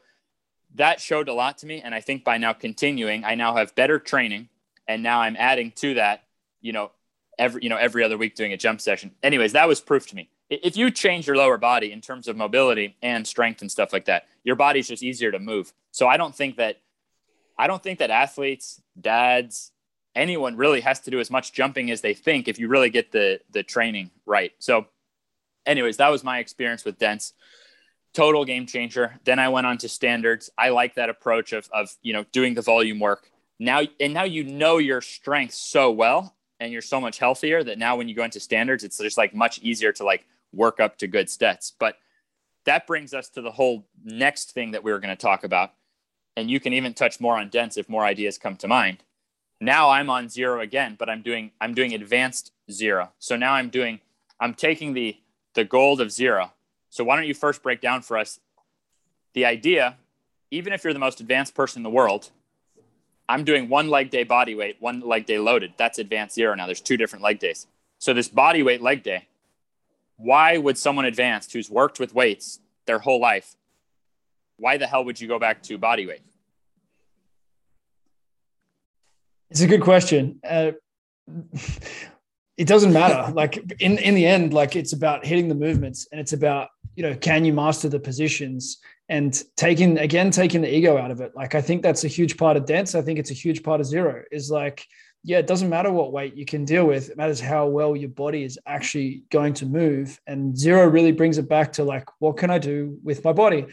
that 0.76 1.00
showed 1.00 1.28
a 1.28 1.32
lot 1.32 1.58
to 1.58 1.66
me. 1.66 1.80
And 1.80 1.94
I 1.94 2.00
think 2.00 2.24
by 2.24 2.38
now 2.38 2.52
continuing, 2.52 3.24
I 3.24 3.34
now 3.34 3.56
have 3.56 3.74
better 3.74 3.98
training. 3.98 4.48
And 4.86 5.02
now 5.02 5.20
I'm 5.20 5.36
adding 5.36 5.72
to 5.76 5.94
that, 5.94 6.24
you 6.60 6.72
know, 6.72 6.92
every, 7.38 7.62
you 7.62 7.68
know, 7.68 7.76
every 7.76 8.04
other 8.04 8.16
week 8.16 8.34
doing 8.34 8.52
a 8.52 8.56
jump 8.56 8.80
session. 8.80 9.12
Anyways, 9.22 9.52
that 9.52 9.66
was 9.66 9.80
proof 9.80 10.06
to 10.08 10.16
me. 10.16 10.28
If 10.50 10.76
you 10.76 10.90
change 10.90 11.26
your 11.26 11.37
lower 11.37 11.57
body 11.57 11.92
in 11.92 12.00
terms 12.00 12.28
of 12.28 12.37
mobility 12.37 12.97
and 13.02 13.26
strength 13.26 13.61
and 13.61 13.71
stuff 13.71 13.92
like 13.92 14.07
that, 14.07 14.26
your 14.42 14.57
body's 14.57 14.88
just 14.88 15.02
easier 15.02 15.30
to 15.30 15.38
move. 15.38 15.73
So 15.92 16.09
I 16.09 16.16
don't 16.16 16.35
think 16.35 16.57
that, 16.57 16.80
I 17.57 17.66
don't 17.66 17.83
think 17.83 18.00
that 18.00 18.11
athletes, 18.11 18.83
dads, 19.00 19.73
anyone 20.14 20.57
really 20.57 20.80
has 20.80 21.00
to 21.00 21.11
do 21.11 21.21
as 21.21 21.30
much 21.30 21.52
jumping 21.52 21.90
as 21.90 22.00
they 22.00 22.14
think 22.14 22.49
if 22.49 22.59
you 22.59 22.69
really 22.69 22.90
get 22.90 23.12
the 23.12 23.40
the 23.50 23.62
training 23.62 24.11
right. 24.26 24.52
So 24.59 24.87
anyways, 25.66 25.99
that 25.99 26.09
was 26.09 26.25
my 26.25 26.38
experience 26.38 26.85
with 26.85 26.99
dense 26.99 27.33
total 28.12 28.45
game 28.45 28.66
changer. 28.66 29.21
Then 29.25 29.38
I 29.38 29.49
went 29.50 29.66
on 29.66 29.78
to 29.78 29.88
standards. 29.88 30.50
I 30.59 30.71
like 30.71 30.97
that 30.97 31.11
approach 31.11 31.52
of, 31.52 31.69
of, 31.73 31.95
you 32.02 32.12
know, 32.12 32.25
doing 32.33 32.54
the 32.54 32.62
volume 32.62 32.99
work 32.99 33.30
now. 33.59 33.83
And 34.00 34.12
now, 34.12 34.25
you 34.25 34.45
know, 34.45 34.78
your 34.78 35.00
strengths 35.00 35.57
so 35.57 35.90
well 35.92 36.35
and 36.59 36.73
you're 36.73 36.83
so 36.83 37.00
much 37.00 37.19
healthier 37.19 37.62
that 37.62 37.78
now 37.78 37.97
when 37.97 38.09
you 38.09 38.14
go 38.14 38.25
into 38.25 38.40
standards, 38.40 38.83
it's 38.83 38.99
just 38.99 39.16
like 39.16 39.35
much 39.35 39.61
easier 39.61 39.92
to 39.92 40.04
like 40.04 40.26
work 40.52 40.80
up 40.80 40.99
to 40.99 41.07
good 41.07 41.26
stats. 41.26 41.73
But 41.78 41.97
that 42.64 42.87
brings 42.87 43.14
us 43.14 43.28
to 43.30 43.42
the 43.42 43.50
whole 43.50 43.87
next 44.04 44.52
thing 44.52 44.73
that 44.73 44.85
we 44.85 44.92
were 44.92 44.99
going 44.99 45.16
to 45.16 45.21
talk 45.21 45.45
about. 45.45 45.73
And 46.37 46.50
you 46.50 46.61
can 46.61 46.73
even 46.73 46.95
touch 46.95 47.21
more 47.21 47.38
on 47.38 47.49
dense 47.49 47.76
if 47.76 47.88
more 47.88 48.04
ideas 48.04 48.38
come 48.38 48.57
to 48.57 48.69
mind. 48.69 48.99
Now 49.61 49.90
I'm 49.90 50.09
on 50.09 50.28
zero 50.28 50.61
again, 50.61 50.97
but 50.99 51.11
I'm 51.11 51.23
doing, 51.23 51.50
I'm 51.61 51.75
doing 51.75 51.92
advanced 51.92 52.52
zero. 52.71 53.11
So 53.19 53.37
now 53.37 53.54
I'm 53.54 53.69
doing, 53.69 54.00
I'm 54.38 54.54
taking 54.54 54.95
the, 54.95 55.19
the 55.54 55.64
gold 55.64 56.00
of 56.00 56.11
zero 56.12 56.52
so 56.90 57.04
why 57.04 57.16
don't 57.16 57.26
you 57.26 57.35
first 57.35 57.62
break 57.62 57.80
down 57.80 58.02
for 58.02 58.19
us 58.19 58.40
the 59.33 59.47
idea, 59.47 59.97
even 60.50 60.73
if 60.73 60.83
you're 60.83 60.92
the 60.92 60.99
most 60.99 61.21
advanced 61.21 61.54
person 61.54 61.78
in 61.78 61.83
the 61.85 61.90
world, 61.90 62.30
I'm 63.28 63.45
doing 63.45 63.69
one 63.69 63.88
leg 63.88 64.11
day 64.11 64.25
body 64.25 64.57
weight, 64.57 64.76
one 64.80 65.00
leg 65.00 65.25
day 65.25 65.38
loaded. 65.38 65.75
That's 65.76 66.00
advanced 66.00 66.35
zero 66.35 66.54
now. 66.57 66.66
There's 66.66 66.80
two 66.80 66.97
different 66.97 67.23
leg 67.23 67.38
days. 67.38 67.69
So 67.99 68.12
this 68.12 68.28
body 68.28 68.64
weight 68.64 68.83
leg 68.83 69.04
day, 69.04 69.28
why 70.20 70.58
would 70.58 70.76
someone 70.76 71.06
advanced 71.06 71.52
who's 71.52 71.70
worked 71.70 71.98
with 71.98 72.14
weights 72.14 72.60
their 72.86 72.98
whole 72.98 73.20
life, 73.20 73.56
why 74.58 74.76
the 74.76 74.86
hell 74.86 75.04
would 75.04 75.20
you 75.20 75.26
go 75.26 75.38
back 75.38 75.62
to 75.64 75.78
body 75.78 76.06
weight? 76.06 76.22
It's 79.50 79.62
a 79.62 79.66
good 79.66 79.82
question. 79.82 80.40
Uh, 80.48 80.72
it 82.56 82.68
doesn't 82.68 82.92
matter. 82.92 83.32
like 83.32 83.56
in 83.80 83.98
in 83.98 84.14
the 84.14 84.26
end, 84.26 84.52
like 84.52 84.76
it's 84.76 84.92
about 84.92 85.24
hitting 85.24 85.48
the 85.48 85.54
movements 85.54 86.06
and 86.12 86.20
it's 86.20 86.32
about 86.32 86.68
you 86.94 87.02
know 87.02 87.14
can 87.14 87.44
you 87.44 87.52
master 87.52 87.88
the 87.88 87.98
positions 87.98 88.78
and 89.08 89.42
taking 89.56 89.98
again 89.98 90.30
taking 90.30 90.60
the 90.60 90.72
ego 90.72 90.98
out 90.98 91.10
of 91.10 91.20
it 91.20 91.32
like 91.34 91.54
i 91.54 91.60
think 91.60 91.82
that's 91.82 92.04
a 92.04 92.08
huge 92.08 92.36
part 92.36 92.56
of 92.56 92.66
dense 92.66 92.94
i 92.94 93.00
think 93.00 93.18
it's 93.18 93.30
a 93.30 93.34
huge 93.34 93.62
part 93.62 93.80
of 93.80 93.86
zero 93.86 94.22
is 94.30 94.50
like 94.50 94.84
yeah 95.22 95.38
it 95.38 95.46
doesn't 95.46 95.68
matter 95.68 95.92
what 95.92 96.12
weight 96.12 96.34
you 96.34 96.44
can 96.44 96.64
deal 96.64 96.86
with 96.86 97.10
it 97.10 97.16
matters 97.16 97.40
how 97.40 97.66
well 97.66 97.94
your 97.94 98.08
body 98.08 98.42
is 98.42 98.58
actually 98.66 99.22
going 99.30 99.52
to 99.52 99.66
move 99.66 100.20
and 100.26 100.56
zero 100.56 100.86
really 100.86 101.12
brings 101.12 101.38
it 101.38 101.48
back 101.48 101.72
to 101.72 101.84
like 101.84 102.08
what 102.18 102.36
can 102.36 102.50
i 102.50 102.58
do 102.58 102.98
with 103.02 103.24
my 103.24 103.32
body 103.32 103.66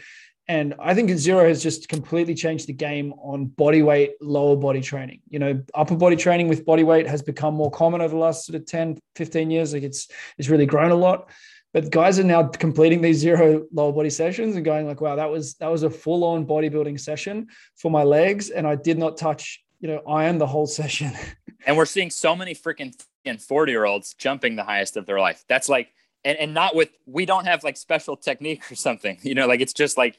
and 0.50 0.74
I 0.78 0.94
think 0.94 1.10
zero 1.10 1.46
has 1.46 1.62
just 1.62 1.90
completely 1.90 2.34
changed 2.34 2.68
the 2.68 2.72
game 2.72 3.12
on 3.18 3.46
body 3.46 3.82
weight, 3.82 4.12
lower 4.22 4.56
body 4.56 4.80
training. 4.80 5.20
You 5.28 5.38
know, 5.38 5.62
upper 5.74 5.94
body 5.94 6.16
training 6.16 6.48
with 6.48 6.64
body 6.64 6.84
weight 6.84 7.06
has 7.06 7.20
become 7.20 7.52
more 7.52 7.70
common 7.70 8.00
over 8.00 8.14
the 8.14 8.20
last 8.20 8.46
sort 8.46 8.56
of 8.56 8.64
10, 8.64 8.98
15 9.14 9.50
years. 9.50 9.74
Like 9.74 9.82
it's 9.82 10.08
it's 10.38 10.48
really 10.48 10.64
grown 10.64 10.90
a 10.90 10.94
lot. 10.94 11.28
But 11.74 11.90
guys 11.90 12.18
are 12.18 12.24
now 12.24 12.44
completing 12.44 13.02
these 13.02 13.18
zero 13.18 13.66
lower 13.72 13.92
body 13.92 14.08
sessions 14.08 14.56
and 14.56 14.64
going 14.64 14.86
like, 14.86 15.02
wow, 15.02 15.16
that 15.16 15.30
was 15.30 15.54
that 15.56 15.70
was 15.70 15.82
a 15.82 15.90
full 15.90 16.24
on 16.24 16.46
bodybuilding 16.46 16.98
session 16.98 17.48
for 17.76 17.90
my 17.90 18.02
legs, 18.02 18.48
and 18.48 18.66
I 18.66 18.74
did 18.74 18.96
not 18.96 19.18
touch 19.18 19.62
you 19.80 19.88
know 19.88 20.02
iron 20.06 20.38
the 20.38 20.46
whole 20.46 20.66
session. 20.66 21.12
and 21.66 21.76
we're 21.76 21.86
seeing 21.86 22.10
so 22.10 22.34
many 22.34 22.54
freaking 22.54 22.94
and 23.24 23.40
40 23.40 23.72
year 23.72 23.84
olds 23.84 24.14
jumping 24.14 24.56
the 24.56 24.64
highest 24.64 24.96
of 24.96 25.06
their 25.06 25.20
life. 25.20 25.44
That's 25.48 25.68
like, 25.68 25.92
and, 26.24 26.38
and 26.38 26.54
not 26.54 26.74
with, 26.74 26.90
we 27.06 27.26
don't 27.26 27.46
have 27.46 27.64
like 27.64 27.76
special 27.76 28.16
technique 28.16 28.62
or 28.70 28.74
something, 28.74 29.18
you 29.22 29.34
know, 29.34 29.46
like 29.46 29.60
it's 29.60 29.72
just 29.72 29.96
like, 29.96 30.18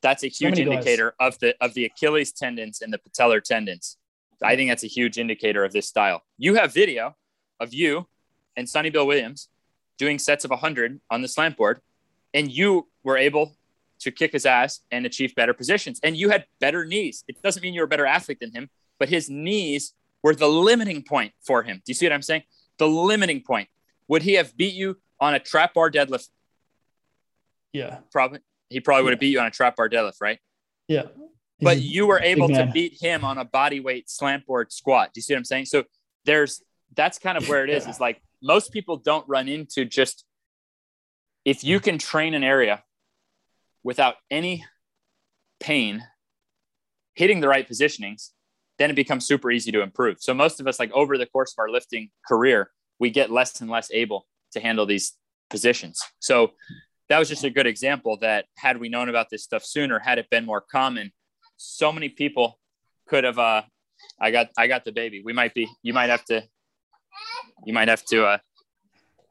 that's 0.00 0.24
a 0.24 0.28
huge 0.28 0.56
so 0.56 0.62
indicator 0.62 1.14
guys. 1.18 1.34
of 1.34 1.38
the, 1.38 1.54
of 1.60 1.74
the 1.74 1.84
Achilles 1.84 2.32
tendons 2.32 2.82
and 2.82 2.92
the 2.92 2.98
patellar 2.98 3.42
tendons. 3.42 3.98
I 4.42 4.56
think 4.56 4.70
that's 4.70 4.82
a 4.82 4.88
huge 4.88 5.18
indicator 5.18 5.64
of 5.64 5.72
this 5.72 5.86
style. 5.86 6.22
You 6.38 6.56
have 6.56 6.74
video 6.74 7.16
of 7.60 7.72
you 7.72 8.08
and 8.56 8.68
Sonny 8.68 8.90
Bill 8.90 9.06
Williams 9.06 9.48
doing 9.98 10.18
sets 10.18 10.44
of 10.44 10.50
100 10.50 11.00
on 11.10 11.22
the 11.22 11.28
slant 11.28 11.56
board, 11.56 11.80
and 12.34 12.50
you 12.50 12.88
were 13.04 13.16
able 13.16 13.54
to 14.02 14.10
kick 14.10 14.32
his 14.32 14.46
ass 14.46 14.80
and 14.90 15.06
achieve 15.06 15.34
better 15.34 15.54
positions. 15.54 16.00
And 16.02 16.16
you 16.16 16.30
had 16.30 16.46
better 16.60 16.84
knees. 16.84 17.24
It 17.28 17.40
doesn't 17.42 17.62
mean 17.62 17.74
you're 17.74 17.84
a 17.84 17.88
better 17.88 18.06
athlete 18.06 18.40
than 18.40 18.52
him, 18.52 18.70
but 18.98 19.08
his 19.08 19.30
knees 19.30 19.94
were 20.22 20.34
the 20.34 20.48
limiting 20.48 21.02
point 21.02 21.32
for 21.40 21.62
him. 21.62 21.76
Do 21.76 21.90
you 21.90 21.94
see 21.94 22.06
what 22.06 22.12
I'm 22.12 22.22
saying? 22.22 22.42
The 22.78 22.88
limiting 22.88 23.42
point. 23.42 23.68
Would 24.08 24.22
he 24.22 24.34
have 24.34 24.56
beat 24.56 24.74
you 24.74 24.98
on 25.20 25.34
a 25.34 25.38
trap 25.38 25.74
bar 25.74 25.90
deadlift? 25.90 26.28
Yeah. 27.72 27.98
Probably. 28.10 28.40
He 28.68 28.80
probably 28.80 29.04
would 29.04 29.12
have 29.12 29.20
beat 29.20 29.30
you 29.30 29.40
on 29.40 29.46
a 29.46 29.50
trap 29.50 29.76
bar 29.76 29.88
deadlift, 29.88 30.20
right? 30.20 30.38
Yeah. 30.88 31.04
But 31.60 31.80
you 31.80 32.06
were 32.06 32.20
able 32.20 32.48
to 32.48 32.70
beat 32.72 33.00
him 33.00 33.24
on 33.24 33.38
a 33.38 33.44
body 33.44 33.78
weight 33.78 34.10
slant 34.10 34.46
board 34.46 34.72
squat. 34.72 35.12
Do 35.14 35.18
you 35.18 35.22
see 35.22 35.34
what 35.34 35.38
I'm 35.38 35.44
saying? 35.44 35.66
So 35.66 35.84
there's 36.24 36.62
that's 36.94 37.18
kind 37.18 37.38
of 37.38 37.48
where 37.48 37.64
it 37.64 37.70
is. 37.70 37.86
It's 37.92 38.00
like 38.00 38.20
most 38.42 38.72
people 38.72 38.96
don't 38.96 39.26
run 39.28 39.48
into 39.48 39.84
just 39.84 40.24
if 41.44 41.62
you 41.62 41.78
can 41.80 41.98
train 41.98 42.34
an 42.34 42.42
area 42.42 42.82
without 43.84 44.16
any 44.30 44.64
pain 45.60 46.04
hitting 47.14 47.40
the 47.40 47.48
right 47.48 47.68
positionings 47.68 48.30
then 48.78 48.90
it 48.90 48.96
becomes 48.96 49.26
super 49.26 49.50
easy 49.50 49.70
to 49.70 49.82
improve. 49.82 50.16
So 50.18 50.34
most 50.34 50.58
of 50.58 50.66
us 50.66 50.80
like 50.80 50.90
over 50.92 51.16
the 51.16 51.26
course 51.26 51.52
of 51.52 51.58
our 51.60 51.68
lifting 51.68 52.10
career 52.26 52.70
we 52.98 53.10
get 53.10 53.30
less 53.30 53.60
and 53.60 53.70
less 53.70 53.90
able 53.92 54.26
to 54.52 54.60
handle 54.60 54.86
these 54.86 55.12
positions. 55.50 56.00
So 56.20 56.52
that 57.08 57.18
was 57.18 57.28
just 57.28 57.44
a 57.44 57.50
good 57.50 57.66
example 57.66 58.16
that 58.18 58.46
had 58.56 58.78
we 58.78 58.88
known 58.88 59.08
about 59.08 59.28
this 59.30 59.44
stuff 59.44 59.64
sooner 59.64 59.98
had 59.98 60.18
it 60.18 60.30
been 60.30 60.46
more 60.46 60.60
common 60.60 61.12
so 61.58 61.92
many 61.92 62.08
people 62.08 62.58
could 63.06 63.22
have 63.22 63.38
uh 63.38 63.62
i 64.20 64.30
got 64.30 64.48
i 64.56 64.66
got 64.66 64.84
the 64.84 64.92
baby. 64.92 65.22
We 65.24 65.32
might 65.32 65.54
be 65.54 65.68
you 65.82 65.92
might 65.92 66.10
have 66.10 66.24
to 66.26 66.42
you 67.64 67.72
might 67.72 67.88
have 67.88 68.04
to 68.06 68.24
uh 68.24 68.38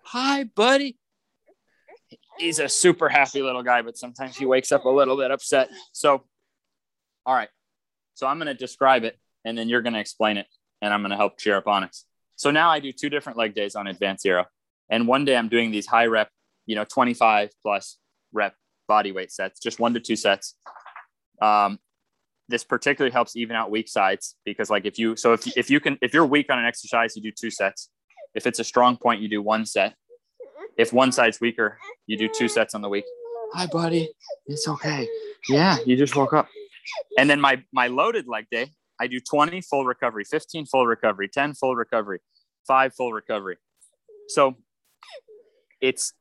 hi 0.03 0.43
buddy 0.43 0.97
he's 2.41 2.59
a 2.59 2.67
super 2.69 3.09
happy 3.09 3.41
little 3.41 3.63
guy 3.63 3.81
but 3.81 3.97
sometimes 3.97 4.35
he 4.35 4.45
wakes 4.45 4.71
up 4.71 4.85
a 4.85 4.89
little 4.89 5.17
bit 5.17 5.31
upset. 5.31 5.69
So 5.93 6.23
all 7.25 7.35
right. 7.35 7.49
So 8.15 8.27
i'm 8.27 8.37
going 8.37 8.47
to 8.47 8.53
describe 8.53 9.03
it 9.03 9.17
and 9.45 9.57
then 9.57 9.69
you're 9.69 9.81
going 9.81 9.93
to 9.93 9.99
explain 9.99 10.37
it 10.37 10.47
and 10.81 10.93
i'm 10.93 11.01
going 11.01 11.11
to 11.11 11.17
help 11.17 11.39
cheer 11.39 11.57
up 11.57 11.65
onyx 11.65 12.05
so 12.35 12.51
now 12.51 12.69
i 12.69 12.79
do 12.79 12.91
two 12.91 13.09
different 13.09 13.37
leg 13.37 13.55
days 13.55 13.75
on 13.75 13.87
advanced 13.87 14.21
zero 14.21 14.45
and 14.89 15.07
one 15.07 15.25
day 15.25 15.35
i'm 15.35 15.49
doing 15.49 15.71
these 15.71 15.87
high 15.87 16.05
rep 16.05 16.29
you 16.67 16.75
know 16.75 16.83
25 16.83 17.49
plus 17.63 17.97
rep 18.31 18.53
body 18.87 19.11
weight 19.13 19.31
sets 19.31 19.59
just 19.59 19.79
one 19.79 19.93
to 19.93 20.01
two 20.01 20.17
sets. 20.17 20.55
Um, 21.41 21.79
this 22.49 22.65
particularly 22.65 23.13
helps 23.13 23.37
even 23.37 23.55
out 23.55 23.71
weak 23.71 23.87
sides 23.87 24.35
because 24.43 24.69
like 24.69 24.85
if 24.85 24.99
you 24.99 25.15
so 25.15 25.31
if, 25.31 25.47
if 25.55 25.69
you 25.69 25.79
can 25.79 25.97
if 26.01 26.13
you're 26.13 26.25
weak 26.25 26.47
on 26.51 26.59
an 26.59 26.65
exercise 26.65 27.15
you 27.15 27.21
do 27.21 27.31
two 27.31 27.49
sets. 27.49 27.89
If 28.33 28.47
it's 28.47 28.59
a 28.59 28.63
strong 28.63 28.97
point 28.97 29.21
you 29.21 29.27
do 29.27 29.41
one 29.41 29.65
set 29.65 29.95
if 30.77 30.93
one 30.93 31.11
side's 31.11 31.39
weaker 31.39 31.77
you 32.07 32.17
do 32.17 32.27
two 32.27 32.45
mm. 32.45 32.49
sets 32.49 32.75
on 32.75 32.81
the 32.81 32.89
week. 32.89 33.05
Hi 33.53 33.65
buddy. 33.67 34.09
It's 34.47 34.67
okay. 34.67 35.07
Yeah 35.49 35.77
you 35.85 35.95
just 35.95 36.15
woke 36.15 36.33
up. 36.33 36.47
And 37.17 37.29
then 37.29 37.39
my 37.39 37.63
my 37.71 37.87
loaded 37.87 38.27
leg 38.27 38.45
day 38.51 38.71
i 38.99 39.07
do 39.07 39.19
20 39.19 39.61
full 39.61 39.85
recovery 39.85 40.23
15 40.23 40.65
full 40.67 40.85
recovery 40.85 41.27
10 41.27 41.55
full 41.55 41.75
recovery 41.75 42.19
5 42.67 42.93
full 42.93 43.13
recovery. 43.13 43.57
So 44.27 44.57
it's 45.81 46.13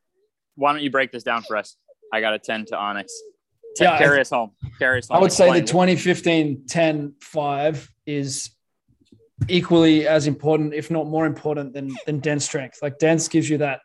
why 0.57 0.73
don't 0.73 0.83
you 0.83 0.91
break 0.91 1.13
this 1.13 1.23
down 1.23 1.43
for 1.43 1.57
us? 1.57 1.77
I 2.13 2.21
got 2.21 2.35
a 2.35 2.39
10 2.39 2.67
to 2.67 2.77
onyx. 2.77 3.13
Yeah, 3.79 3.97
carry 3.99 4.19
I, 4.19 4.23
us 4.23 4.31
home. 4.31 4.51
Carry 4.79 4.99
us 4.99 5.09
home. 5.09 5.19
I 5.19 5.21
would 5.21 5.33
say 5.33 5.53
the 5.53 5.65
2015 5.65 6.67
10 6.67 7.15
5 7.21 7.91
is 8.07 8.51
equally 9.49 10.07
as 10.07 10.27
important, 10.27 10.75
if 10.75 10.91
not 10.91 11.07
more 11.07 11.25
important 11.25 11.73
than, 11.73 11.91
than 12.05 12.19
dense 12.19 12.45
strength. 12.45 12.79
Like 12.83 12.99
dense 12.99 13.29
gives 13.29 13.49
you 13.49 13.59
that 13.59 13.81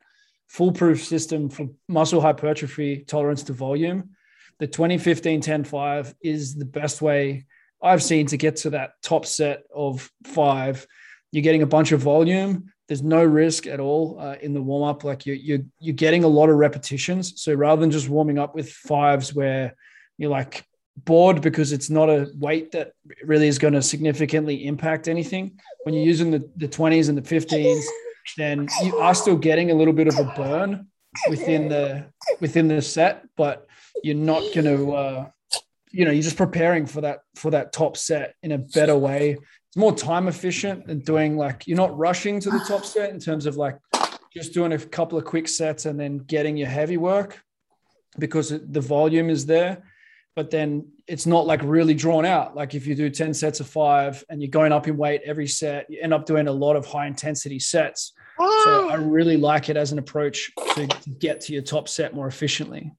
foolproof 0.47 1.03
system 1.03 1.49
for 1.49 1.69
muscle 1.87 2.21
hypertrophy, 2.21 3.03
tolerance 3.07 3.43
to 3.43 3.53
volume. 3.53 4.11
The 4.59 4.67
2015 4.67 5.41
10 5.41 5.63
5 5.63 6.15
is 6.21 6.55
the 6.55 6.65
best 6.65 7.01
way 7.01 7.45
I've 7.81 8.03
seen 8.03 8.25
to 8.27 8.37
get 8.37 8.57
to 8.57 8.71
that 8.71 8.93
top 9.01 9.25
set 9.25 9.63
of 9.73 10.09
five. 10.23 10.87
You're 11.31 11.43
getting 11.43 11.61
a 11.61 11.67
bunch 11.67 11.91
of 11.91 11.99
volume. 12.01 12.71
There's 12.87 13.03
no 13.03 13.23
risk 13.23 13.67
at 13.67 13.79
all 13.79 14.17
uh, 14.19 14.35
in 14.41 14.53
the 14.53 14.61
warm 14.61 14.89
up. 14.89 15.03
Like 15.03 15.25
you're, 15.25 15.35
you're, 15.35 15.59
you're 15.79 15.95
getting 15.95 16.23
a 16.23 16.27
lot 16.27 16.49
of 16.49 16.55
repetitions. 16.55 17.41
So 17.41 17.53
rather 17.53 17.81
than 17.81 17.91
just 17.91 18.09
warming 18.09 18.39
up 18.39 18.55
with 18.55 18.71
fives 18.71 19.33
where 19.33 19.75
you're 20.17 20.29
like 20.29 20.65
bored 20.97 21.41
because 21.41 21.73
it's 21.73 21.89
not 21.89 22.09
a 22.09 22.31
weight 22.35 22.71
that 22.71 22.93
really 23.23 23.47
is 23.47 23.59
going 23.59 23.73
to 23.73 23.81
significantly 23.81 24.65
impact 24.65 25.07
anything, 25.07 25.59
when 25.83 25.93
you're 25.93 26.05
using 26.05 26.31
the, 26.31 26.49
the 26.55 26.67
20s 26.67 27.09
and 27.09 27.17
the 27.17 27.21
15s, 27.21 27.83
then 28.37 28.67
you 28.83 28.97
are 28.97 29.15
still 29.15 29.37
getting 29.37 29.71
a 29.71 29.73
little 29.73 29.93
bit 29.93 30.07
of 30.07 30.17
a 30.17 30.25
burn 30.35 30.87
within 31.29 31.69
the 31.69 32.05
within 32.39 32.67
the 32.67 32.81
set, 32.81 33.25
but 33.37 33.67
you're 34.03 34.15
not 34.15 34.41
going 34.53 34.65
to 34.65 34.91
uh, 34.93 35.29
you 35.91 36.05
know 36.05 36.11
you're 36.11 36.23
just 36.23 36.37
preparing 36.37 36.85
for 36.85 37.01
that 37.01 37.19
for 37.35 37.51
that 37.51 37.71
top 37.71 37.97
set 37.97 38.35
in 38.43 38.51
a 38.51 38.57
better 38.57 38.97
way. 38.97 39.31
It's 39.31 39.77
more 39.77 39.95
time 39.95 40.27
efficient 40.27 40.87
than 40.87 40.99
doing 40.99 41.37
like 41.37 41.67
you're 41.67 41.77
not 41.77 41.97
rushing 41.97 42.39
to 42.41 42.49
the 42.49 42.63
top 42.67 42.85
set 42.85 43.11
in 43.11 43.19
terms 43.19 43.45
of 43.45 43.57
like 43.57 43.77
just 44.33 44.53
doing 44.53 44.73
a 44.73 44.77
couple 44.79 45.17
of 45.17 45.25
quick 45.25 45.47
sets 45.47 45.85
and 45.85 45.99
then 45.99 46.17
getting 46.17 46.57
your 46.57 46.67
heavy 46.67 46.97
work 46.97 47.41
because 48.19 48.49
the 48.49 48.81
volume 48.81 49.29
is 49.29 49.45
there 49.45 49.83
but 50.35 50.51
then 50.51 50.87
it's 51.07 51.25
not 51.25 51.47
like 51.47 51.61
really 51.63 51.93
drawn 51.93 52.25
out. 52.25 52.55
Like 52.55 52.75
if 52.75 52.85
you 52.85 52.95
do 52.95 53.09
10 53.09 53.33
sets 53.33 53.59
of 53.59 53.67
five 53.67 54.23
and 54.29 54.41
you're 54.41 54.49
going 54.49 54.71
up 54.71 54.87
in 54.87 54.97
weight 54.97 55.21
every 55.25 55.47
set 55.47 55.89
you 55.89 55.99
end 56.01 56.13
up 56.13 56.25
doing 56.25 56.47
a 56.47 56.51
lot 56.51 56.75
of 56.75 56.85
high 56.85 57.07
intensity 57.07 57.59
sets. 57.59 58.13
So 58.37 58.89
i 58.89 58.95
really 58.95 59.37
like 59.37 59.69
it 59.69 59.77
as 59.77 59.93
an 59.93 59.99
approach 59.99 60.51
to, 60.75 60.87
to 60.87 61.09
get 61.09 61.39
to 61.41 61.53
your 61.53 61.61
top 61.61 61.87
set 61.87 62.13
more 62.13 62.27
efficiently. 62.27 62.91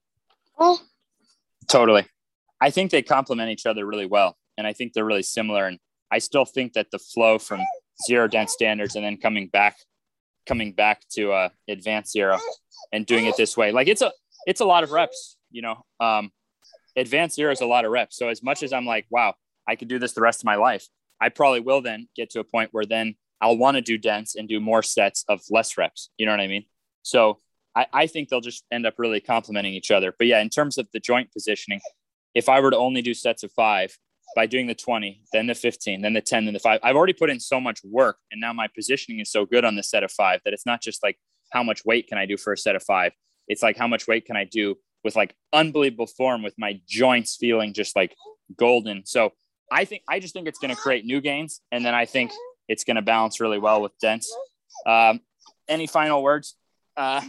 Totally. 1.67 2.05
I 2.59 2.71
think 2.71 2.89
they 2.89 3.03
complement 3.03 3.51
each 3.51 3.67
other 3.67 3.85
really 3.85 4.07
well 4.07 4.35
and 4.57 4.65
i 4.65 4.73
think 4.73 4.93
they're 4.93 5.05
really 5.05 5.21
similar 5.21 5.67
and 5.67 5.77
I 6.11 6.19
still 6.19 6.45
think 6.45 6.73
that 6.73 6.91
the 6.91 6.99
flow 6.99 7.37
from 7.39 7.61
zero 8.05 8.27
dense 8.27 8.53
standards 8.53 8.95
and 8.95 9.03
then 9.03 9.17
coming 9.17 9.47
back, 9.47 9.77
coming 10.45 10.73
back 10.73 11.01
to 11.11 11.31
uh, 11.31 11.49
advanced 11.67 12.11
zero 12.13 12.39
and 12.91 13.05
doing 13.05 13.25
it 13.25 13.35
this 13.37 13.57
way, 13.57 13.71
like 13.71 13.87
it's 13.87 14.01
a 14.01 14.11
it's 14.45 14.61
a 14.61 14.65
lot 14.65 14.83
of 14.83 14.91
reps. 14.91 15.37
You 15.51 15.61
know, 15.61 15.85
um, 15.99 16.31
advanced 16.97 17.35
zero 17.35 17.51
is 17.51 17.61
a 17.61 17.65
lot 17.65 17.85
of 17.85 17.91
reps. 17.91 18.17
So 18.17 18.27
as 18.27 18.43
much 18.43 18.63
as 18.63 18.73
I'm 18.73 18.85
like, 18.85 19.05
wow, 19.09 19.35
I 19.67 19.75
could 19.75 19.87
do 19.87 19.99
this 19.99 20.13
the 20.13 20.21
rest 20.21 20.41
of 20.41 20.45
my 20.45 20.55
life, 20.55 20.85
I 21.21 21.29
probably 21.29 21.61
will 21.61 21.81
then 21.81 22.07
get 22.15 22.29
to 22.31 22.39
a 22.39 22.43
point 22.43 22.69
where 22.73 22.85
then 22.85 23.15
I'll 23.39 23.57
want 23.57 23.75
to 23.75 23.81
do 23.81 23.97
dense 23.97 24.35
and 24.35 24.49
do 24.49 24.59
more 24.59 24.83
sets 24.83 25.23
of 25.29 25.41
less 25.49 25.77
reps. 25.77 26.09
You 26.17 26.25
know 26.25 26.33
what 26.33 26.41
I 26.41 26.47
mean? 26.47 26.65
So 27.03 27.39
I, 27.75 27.85
I 27.93 28.07
think 28.07 28.29
they'll 28.29 28.41
just 28.41 28.65
end 28.71 28.85
up 28.85 28.95
really 28.97 29.19
complementing 29.19 29.73
each 29.73 29.91
other. 29.91 30.13
But 30.17 30.27
yeah, 30.27 30.41
in 30.41 30.49
terms 30.49 30.77
of 30.77 30.87
the 30.91 30.99
joint 30.99 31.31
positioning, 31.31 31.79
if 32.33 32.49
I 32.49 32.59
were 32.59 32.71
to 32.71 32.77
only 32.77 33.01
do 33.01 33.13
sets 33.13 33.43
of 33.43 33.51
five, 33.51 33.97
by 34.35 34.45
doing 34.45 34.67
the 34.67 34.75
20, 34.75 35.23
then 35.33 35.47
the 35.47 35.55
15, 35.55 36.01
then 36.01 36.13
the 36.13 36.21
10, 36.21 36.45
then 36.45 36.53
the 36.53 36.59
five. 36.59 36.79
I've 36.83 36.95
already 36.95 37.13
put 37.13 37.29
in 37.29 37.39
so 37.39 37.59
much 37.59 37.79
work. 37.83 38.17
And 38.31 38.41
now 38.41 38.53
my 38.53 38.67
positioning 38.67 39.19
is 39.19 39.31
so 39.31 39.45
good 39.45 39.65
on 39.65 39.75
the 39.75 39.83
set 39.83 40.03
of 40.03 40.11
five 40.11 40.41
that 40.45 40.53
it's 40.53 40.65
not 40.65 40.81
just 40.81 41.01
like 41.01 41.17
how 41.51 41.63
much 41.63 41.85
weight 41.85 42.07
can 42.07 42.17
I 42.17 42.25
do 42.25 42.37
for 42.37 42.53
a 42.53 42.57
set 42.57 42.75
of 42.75 42.83
five? 42.83 43.13
It's 43.47 43.63
like 43.63 43.77
how 43.77 43.87
much 43.87 44.07
weight 44.07 44.25
can 44.25 44.35
I 44.35 44.43
do 44.43 44.75
with 45.07 45.15
like 45.15 45.33
unbelievable 45.53 46.05
form 46.05 46.43
with 46.43 46.53
my 46.57 46.81
joints 46.85 47.37
feeling 47.37 47.73
just 47.73 47.95
like 47.95 48.13
golden. 48.57 49.05
So 49.05 49.31
I 49.71 49.85
think 49.85 50.03
I 50.09 50.19
just 50.19 50.33
think 50.33 50.49
it's 50.49 50.59
going 50.59 50.75
to 50.75 50.81
create 50.85 51.05
new 51.05 51.21
gains. 51.21 51.61
And 51.71 51.85
then 51.85 51.95
I 51.95 52.03
think 52.05 52.31
it's 52.67 52.83
going 52.83 52.97
to 52.97 53.01
balance 53.01 53.39
really 53.39 53.57
well 53.57 53.81
with 53.81 53.93
dense. 54.01 54.29
Um, 54.85 55.21
any 55.69 55.87
final 55.87 56.21
words? 56.21 56.55
Uh, 56.97 57.21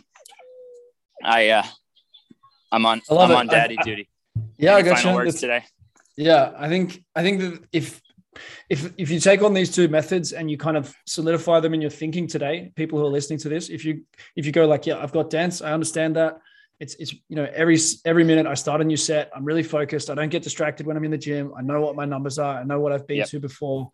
I, 1.25 1.51
uh, 1.51 1.63
I'm 2.73 2.85
on, 2.85 3.01
I'm 3.09 3.31
on 3.31 3.47
daddy 3.47 3.79
I, 3.79 3.83
duty. 3.91 4.09
Yeah, 4.57 4.73
Any 4.73 4.81
I 4.81 4.83
got 4.83 4.99
final 4.99 5.13
you. 5.13 5.27
words 5.27 5.41
today. 5.41 5.65
Yeah, 6.17 6.53
I 6.59 6.69
think 6.69 7.05
I 7.15 7.23
think 7.23 7.41
that 7.41 7.63
if 7.73 8.03
if 8.69 8.93
if 8.99 9.09
you 9.09 9.21
take 9.21 9.43
on 9.43 9.55
these 9.55 9.73
two 9.73 9.87
methods 9.87 10.33
and 10.33 10.51
you 10.51 10.59
kind 10.59 10.77
of 10.77 10.93
solidify 11.07 11.61
them 11.61 11.75
in 11.75 11.81
your 11.81 11.93
thinking 11.93 12.27
today, 12.27 12.73
people 12.75 12.99
who 12.99 13.07
are 13.07 13.15
listening 13.19 13.39
to 13.41 13.49
this, 13.49 13.69
if 13.69 13.85
you 13.85 14.03
if 14.35 14.47
you 14.47 14.51
go 14.51 14.67
like, 14.67 14.85
yeah, 14.85 14.99
I've 15.01 15.13
got 15.13 15.31
dense, 15.31 15.63
I 15.63 15.73
understand 15.73 16.17
that. 16.17 16.41
It's 16.81 16.95
it's 16.95 17.13
you 17.29 17.37
know 17.37 17.49
every 17.53 17.77
every 18.05 18.23
minute 18.25 18.47
I 18.47 18.55
start 18.55 18.81
a 18.81 18.85
new 18.85 18.97
set, 18.97 19.31
I'm 19.35 19.45
really 19.45 19.65
focused. 19.65 20.11
I 20.11 20.15
don't 20.15 20.29
get 20.29 20.43
distracted 20.43 20.87
when 20.87 20.97
I'm 20.97 21.05
in 21.05 21.11
the 21.11 21.19
gym. 21.19 21.53
I 21.59 21.63
know 21.63 21.81
what 21.81 21.97
my 21.97 22.05
numbers 22.05 22.39
are. 22.39 22.61
I 22.61 22.65
know 22.65 22.79
what 22.81 22.93
I've 22.93 23.07
been 23.07 23.19
Yep. 23.19 23.29
to 23.31 23.41
before. 23.41 23.91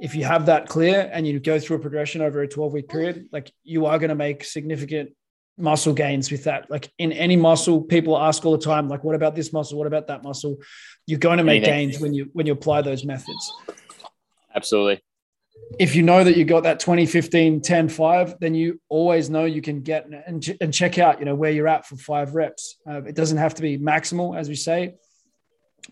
If 0.00 0.14
you 0.14 0.24
have 0.24 0.46
that 0.46 0.68
clear 0.68 1.08
and 1.12 1.26
you 1.26 1.38
go 1.38 1.58
through 1.58 1.76
a 1.76 1.80
progression 1.80 2.20
over 2.22 2.40
a 2.40 2.48
12 2.48 2.72
week 2.72 2.88
period, 2.88 3.26
like 3.30 3.52
you 3.62 3.86
are 3.86 3.98
going 3.98 4.08
to 4.08 4.14
make 4.14 4.42
significant 4.42 5.10
muscle 5.56 5.92
gains 5.92 6.30
with 6.32 6.44
that. 6.44 6.68
Like 6.70 6.90
in 6.98 7.12
any 7.12 7.36
muscle, 7.36 7.80
people 7.82 8.18
ask 8.18 8.44
all 8.44 8.52
the 8.52 8.64
time, 8.64 8.88
like, 8.88 9.04
what 9.04 9.14
about 9.14 9.34
this 9.36 9.52
muscle? 9.52 9.78
What 9.78 9.86
about 9.86 10.08
that 10.08 10.22
muscle? 10.24 10.56
You're 11.06 11.20
going 11.20 11.38
to 11.38 11.44
make 11.44 11.62
Anything. 11.62 11.90
gains 11.90 12.00
when 12.02 12.14
you 12.14 12.30
when 12.32 12.46
you 12.46 12.52
apply 12.54 12.80
those 12.82 13.04
methods. 13.04 13.52
Absolutely. 14.54 15.02
If 15.78 15.96
you 15.96 16.02
know 16.02 16.22
that 16.22 16.36
you 16.36 16.44
got 16.44 16.62
that 16.64 16.78
20, 16.78 17.04
15, 17.06 17.60
10, 17.60 17.88
5, 17.88 18.38
then 18.38 18.54
you 18.54 18.80
always 18.88 19.28
know 19.28 19.44
you 19.44 19.60
can 19.60 19.80
get 19.82 20.06
and, 20.06 20.56
and 20.60 20.72
check 20.72 20.98
out, 20.98 21.18
you 21.18 21.24
know, 21.24 21.34
where 21.34 21.50
you're 21.50 21.66
at 21.68 21.84
for 21.86 21.96
five 21.96 22.34
reps. 22.34 22.76
Uh, 22.88 23.02
it 23.02 23.16
doesn't 23.16 23.38
have 23.38 23.54
to 23.54 23.62
be 23.62 23.76
maximal, 23.78 24.38
as 24.38 24.48
we 24.48 24.54
say. 24.54 24.94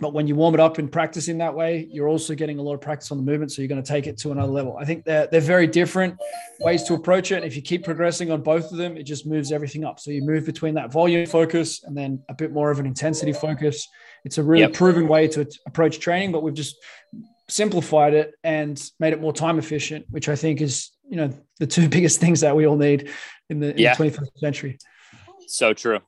But 0.00 0.14
when 0.14 0.26
you 0.26 0.34
warm 0.36 0.54
it 0.54 0.60
up 0.60 0.78
and 0.78 0.90
practice 0.90 1.28
in 1.28 1.38
that 1.38 1.54
way, 1.54 1.86
you're 1.90 2.08
also 2.08 2.34
getting 2.34 2.58
a 2.58 2.62
lot 2.62 2.74
of 2.74 2.80
practice 2.80 3.10
on 3.10 3.18
the 3.18 3.24
movement. 3.24 3.52
So 3.52 3.60
you're 3.60 3.68
going 3.68 3.82
to 3.82 3.86
take 3.86 4.06
it 4.06 4.16
to 4.18 4.32
another 4.32 4.50
level. 4.50 4.76
I 4.80 4.86
think 4.86 5.04
they're, 5.04 5.26
they're 5.26 5.40
very 5.40 5.66
different 5.66 6.16
ways 6.60 6.84
to 6.84 6.94
approach 6.94 7.30
it. 7.30 7.36
And 7.36 7.44
if 7.44 7.56
you 7.56 7.62
keep 7.62 7.84
progressing 7.84 8.30
on 8.30 8.42
both 8.42 8.72
of 8.72 8.78
them, 8.78 8.96
it 8.96 9.02
just 9.02 9.26
moves 9.26 9.52
everything 9.52 9.84
up. 9.84 10.00
So 10.00 10.10
you 10.10 10.22
move 10.22 10.46
between 10.46 10.74
that 10.74 10.90
volume 10.92 11.26
focus 11.26 11.84
and 11.84 11.96
then 11.96 12.22
a 12.30 12.34
bit 12.34 12.52
more 12.52 12.70
of 12.70 12.78
an 12.78 12.86
intensity 12.86 13.32
focus. 13.34 13.86
It's 14.24 14.38
a 14.38 14.42
really 14.42 14.62
Yep. 14.62 14.72
proven 14.74 15.08
way 15.08 15.28
to 15.28 15.46
approach 15.66 15.98
training, 16.00 16.32
but 16.32 16.42
we've 16.42 16.54
just 16.54 16.76
simplified 17.48 18.14
it 18.14 18.34
and 18.44 18.82
made 19.00 19.12
it 19.12 19.20
more 19.20 19.32
time 19.32 19.58
efficient, 19.58 20.06
which 20.10 20.28
I 20.28 20.36
think 20.36 20.60
is, 20.60 20.90
you 21.08 21.16
know, 21.16 21.30
the 21.58 21.66
two 21.66 21.88
biggest 21.96 22.20
things 22.20 22.40
that 22.40 22.56
we 22.56 22.66
all 22.66 22.76
need 22.76 23.10
in 23.50 23.60
the, 23.60 23.70
in 23.72 23.78
Yeah. 23.78 23.94
the 23.94 24.04
21st 24.04 24.38
century. 24.38 24.78
So 25.48 25.74
true. 25.74 25.98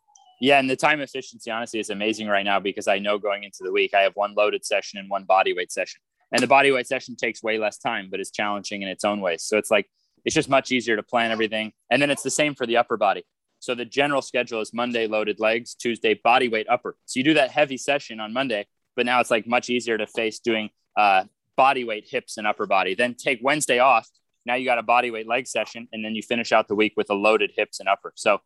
Yeah, 0.40 0.58
and 0.58 0.68
the 0.68 0.76
time 0.76 1.00
efficiency 1.00 1.50
honestly 1.50 1.80
is 1.80 1.90
amazing 1.90 2.28
right 2.28 2.44
now 2.44 2.60
because 2.60 2.88
I 2.88 2.98
know 2.98 3.18
going 3.18 3.44
into 3.44 3.58
the 3.60 3.72
week 3.72 3.94
I 3.94 4.00
have 4.02 4.12
one 4.14 4.34
loaded 4.34 4.64
session 4.64 4.98
and 4.98 5.08
one 5.08 5.24
body 5.24 5.54
weight 5.54 5.72
session. 5.72 6.00
And 6.32 6.42
the 6.42 6.46
body 6.46 6.72
weight 6.72 6.86
session 6.86 7.16
takes 7.16 7.42
way 7.42 7.58
less 7.58 7.78
time, 7.78 8.08
but 8.10 8.20
is 8.20 8.30
challenging 8.30 8.82
in 8.82 8.88
its 8.88 9.04
own 9.04 9.20
way. 9.20 9.36
So 9.38 9.56
it's 9.56 9.70
like 9.70 9.86
it's 10.24 10.34
just 10.34 10.48
much 10.48 10.72
easier 10.72 10.96
to 10.96 11.02
plan 11.02 11.30
everything. 11.30 11.72
And 11.90 12.02
then 12.02 12.10
it's 12.10 12.22
the 12.22 12.30
same 12.30 12.54
for 12.54 12.66
the 12.66 12.76
upper 12.78 12.96
body. 12.96 13.24
So 13.60 13.74
the 13.74 13.84
general 13.84 14.20
schedule 14.22 14.60
is 14.60 14.74
Monday 14.74 15.06
loaded 15.06 15.38
legs, 15.38 15.74
Tuesday 15.74 16.14
body 16.22 16.48
weight 16.48 16.66
upper. 16.68 16.96
So 17.04 17.20
you 17.20 17.24
do 17.24 17.34
that 17.34 17.50
heavy 17.50 17.76
session 17.76 18.20
on 18.20 18.32
Monday, 18.32 18.66
but 18.96 19.06
now 19.06 19.20
it's 19.20 19.30
like 19.30 19.46
much 19.46 19.70
easier 19.70 19.96
to 19.96 20.06
face 20.06 20.38
doing 20.40 20.70
uh, 20.96 21.24
body 21.56 21.84
weight 21.84 22.06
hips 22.08 22.36
and 22.36 22.46
upper 22.46 22.66
body. 22.66 22.94
Then 22.94 23.14
take 23.14 23.40
Wednesday 23.42 23.78
off. 23.78 24.08
Now 24.46 24.54
you 24.54 24.64
got 24.64 24.78
a 24.78 24.82
body 24.82 25.10
weight 25.10 25.26
leg 25.26 25.46
session, 25.46 25.88
and 25.92 26.04
then 26.04 26.14
you 26.14 26.22
finish 26.22 26.52
out 26.52 26.68
the 26.68 26.74
week 26.74 26.94
with 26.96 27.10
a 27.10 27.14
loaded 27.14 27.52
hips 27.56 27.80
and 27.80 27.88
upper. 27.88 28.12
So 28.14 28.40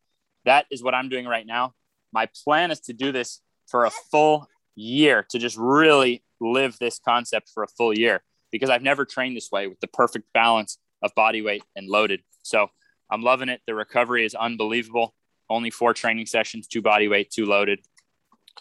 that 0.44 0.66
is 0.70 0.82
what 0.82 0.94
I'm 0.94 1.08
doing 1.08 1.26
right 1.26 1.46
now. 1.46 1.74
My 2.12 2.28
plan 2.44 2.70
is 2.70 2.80
to 2.80 2.92
do 2.92 3.12
this 3.12 3.40
for 3.66 3.84
a 3.84 3.90
full 3.90 4.48
year 4.74 5.26
to 5.30 5.38
just 5.38 5.56
really 5.58 6.22
live 6.40 6.76
this 6.78 7.00
concept 7.04 7.50
for 7.52 7.62
a 7.62 7.68
full 7.68 7.96
year 7.96 8.22
because 8.50 8.70
I've 8.70 8.82
never 8.82 9.04
trained 9.04 9.36
this 9.36 9.50
way 9.50 9.66
with 9.66 9.80
the 9.80 9.88
perfect 9.88 10.32
balance 10.32 10.78
of 11.02 11.14
body 11.14 11.42
weight 11.42 11.62
and 11.76 11.88
loaded. 11.88 12.22
So 12.42 12.68
I'm 13.10 13.22
loving 13.22 13.48
it. 13.48 13.60
The 13.66 13.74
recovery 13.74 14.24
is 14.24 14.34
unbelievable. 14.34 15.14
Only 15.50 15.70
four 15.70 15.94
training 15.94 16.26
sessions, 16.26 16.66
two 16.66 16.82
body 16.82 17.08
weight, 17.08 17.30
two 17.30 17.46
loaded. 17.46 17.80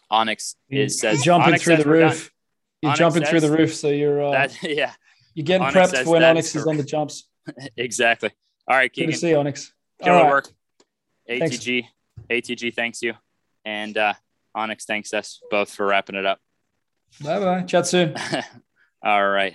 Onyx 0.10 0.56
is 0.70 1.00
says 1.00 1.24
jumping 1.24 1.50
Onyx 1.50 1.64
through 1.64 1.76
says 1.76 1.86
the 1.86 1.90
roof. 1.90 2.32
You're 2.82 2.92
Onyx 2.92 3.00
jumping 3.00 3.24
through 3.24 3.40
the 3.40 3.52
roof. 3.52 3.76
So 3.76 3.90
you're, 3.90 4.24
uh, 4.24 4.32
That 4.32 4.58
yeah, 4.64 4.94
you're 5.34 5.44
getting 5.46 5.66
Onyx 5.68 5.92
prepped 5.92 6.06
when 6.06 6.24
Onyx 6.24 6.50
is 6.50 6.62
is 6.62 6.68
on 6.68 6.78
the 6.78 6.84
jumps. 6.84 7.28
exactly. 7.78 8.32
All 8.68 8.76
right, 8.76 8.94
Good 8.94 9.08
to 9.08 9.14
see 9.14 9.30
you, 9.30 9.38
Onyx. 9.38 9.74
All 10.04 10.12
right. 10.12 10.30
work. 10.30 10.50
Thanks. 11.28 11.58
ATG. 11.58 11.86
ATG 12.30 12.74
thanks 12.74 13.02
you. 13.02 13.14
And 13.66 13.98
uh, 13.98 14.14
Onyx 14.56 14.86
thanks 14.86 15.14
us 15.14 15.42
both 15.50 15.72
for 15.74 15.86
wrapping 15.86 16.16
it 16.16 16.26
up. 16.26 16.40
Bye 17.22 17.40
bye. 17.40 17.62
Chat 17.64 17.88
soon. 17.88 18.16
All 19.04 19.28
right. 19.28 19.54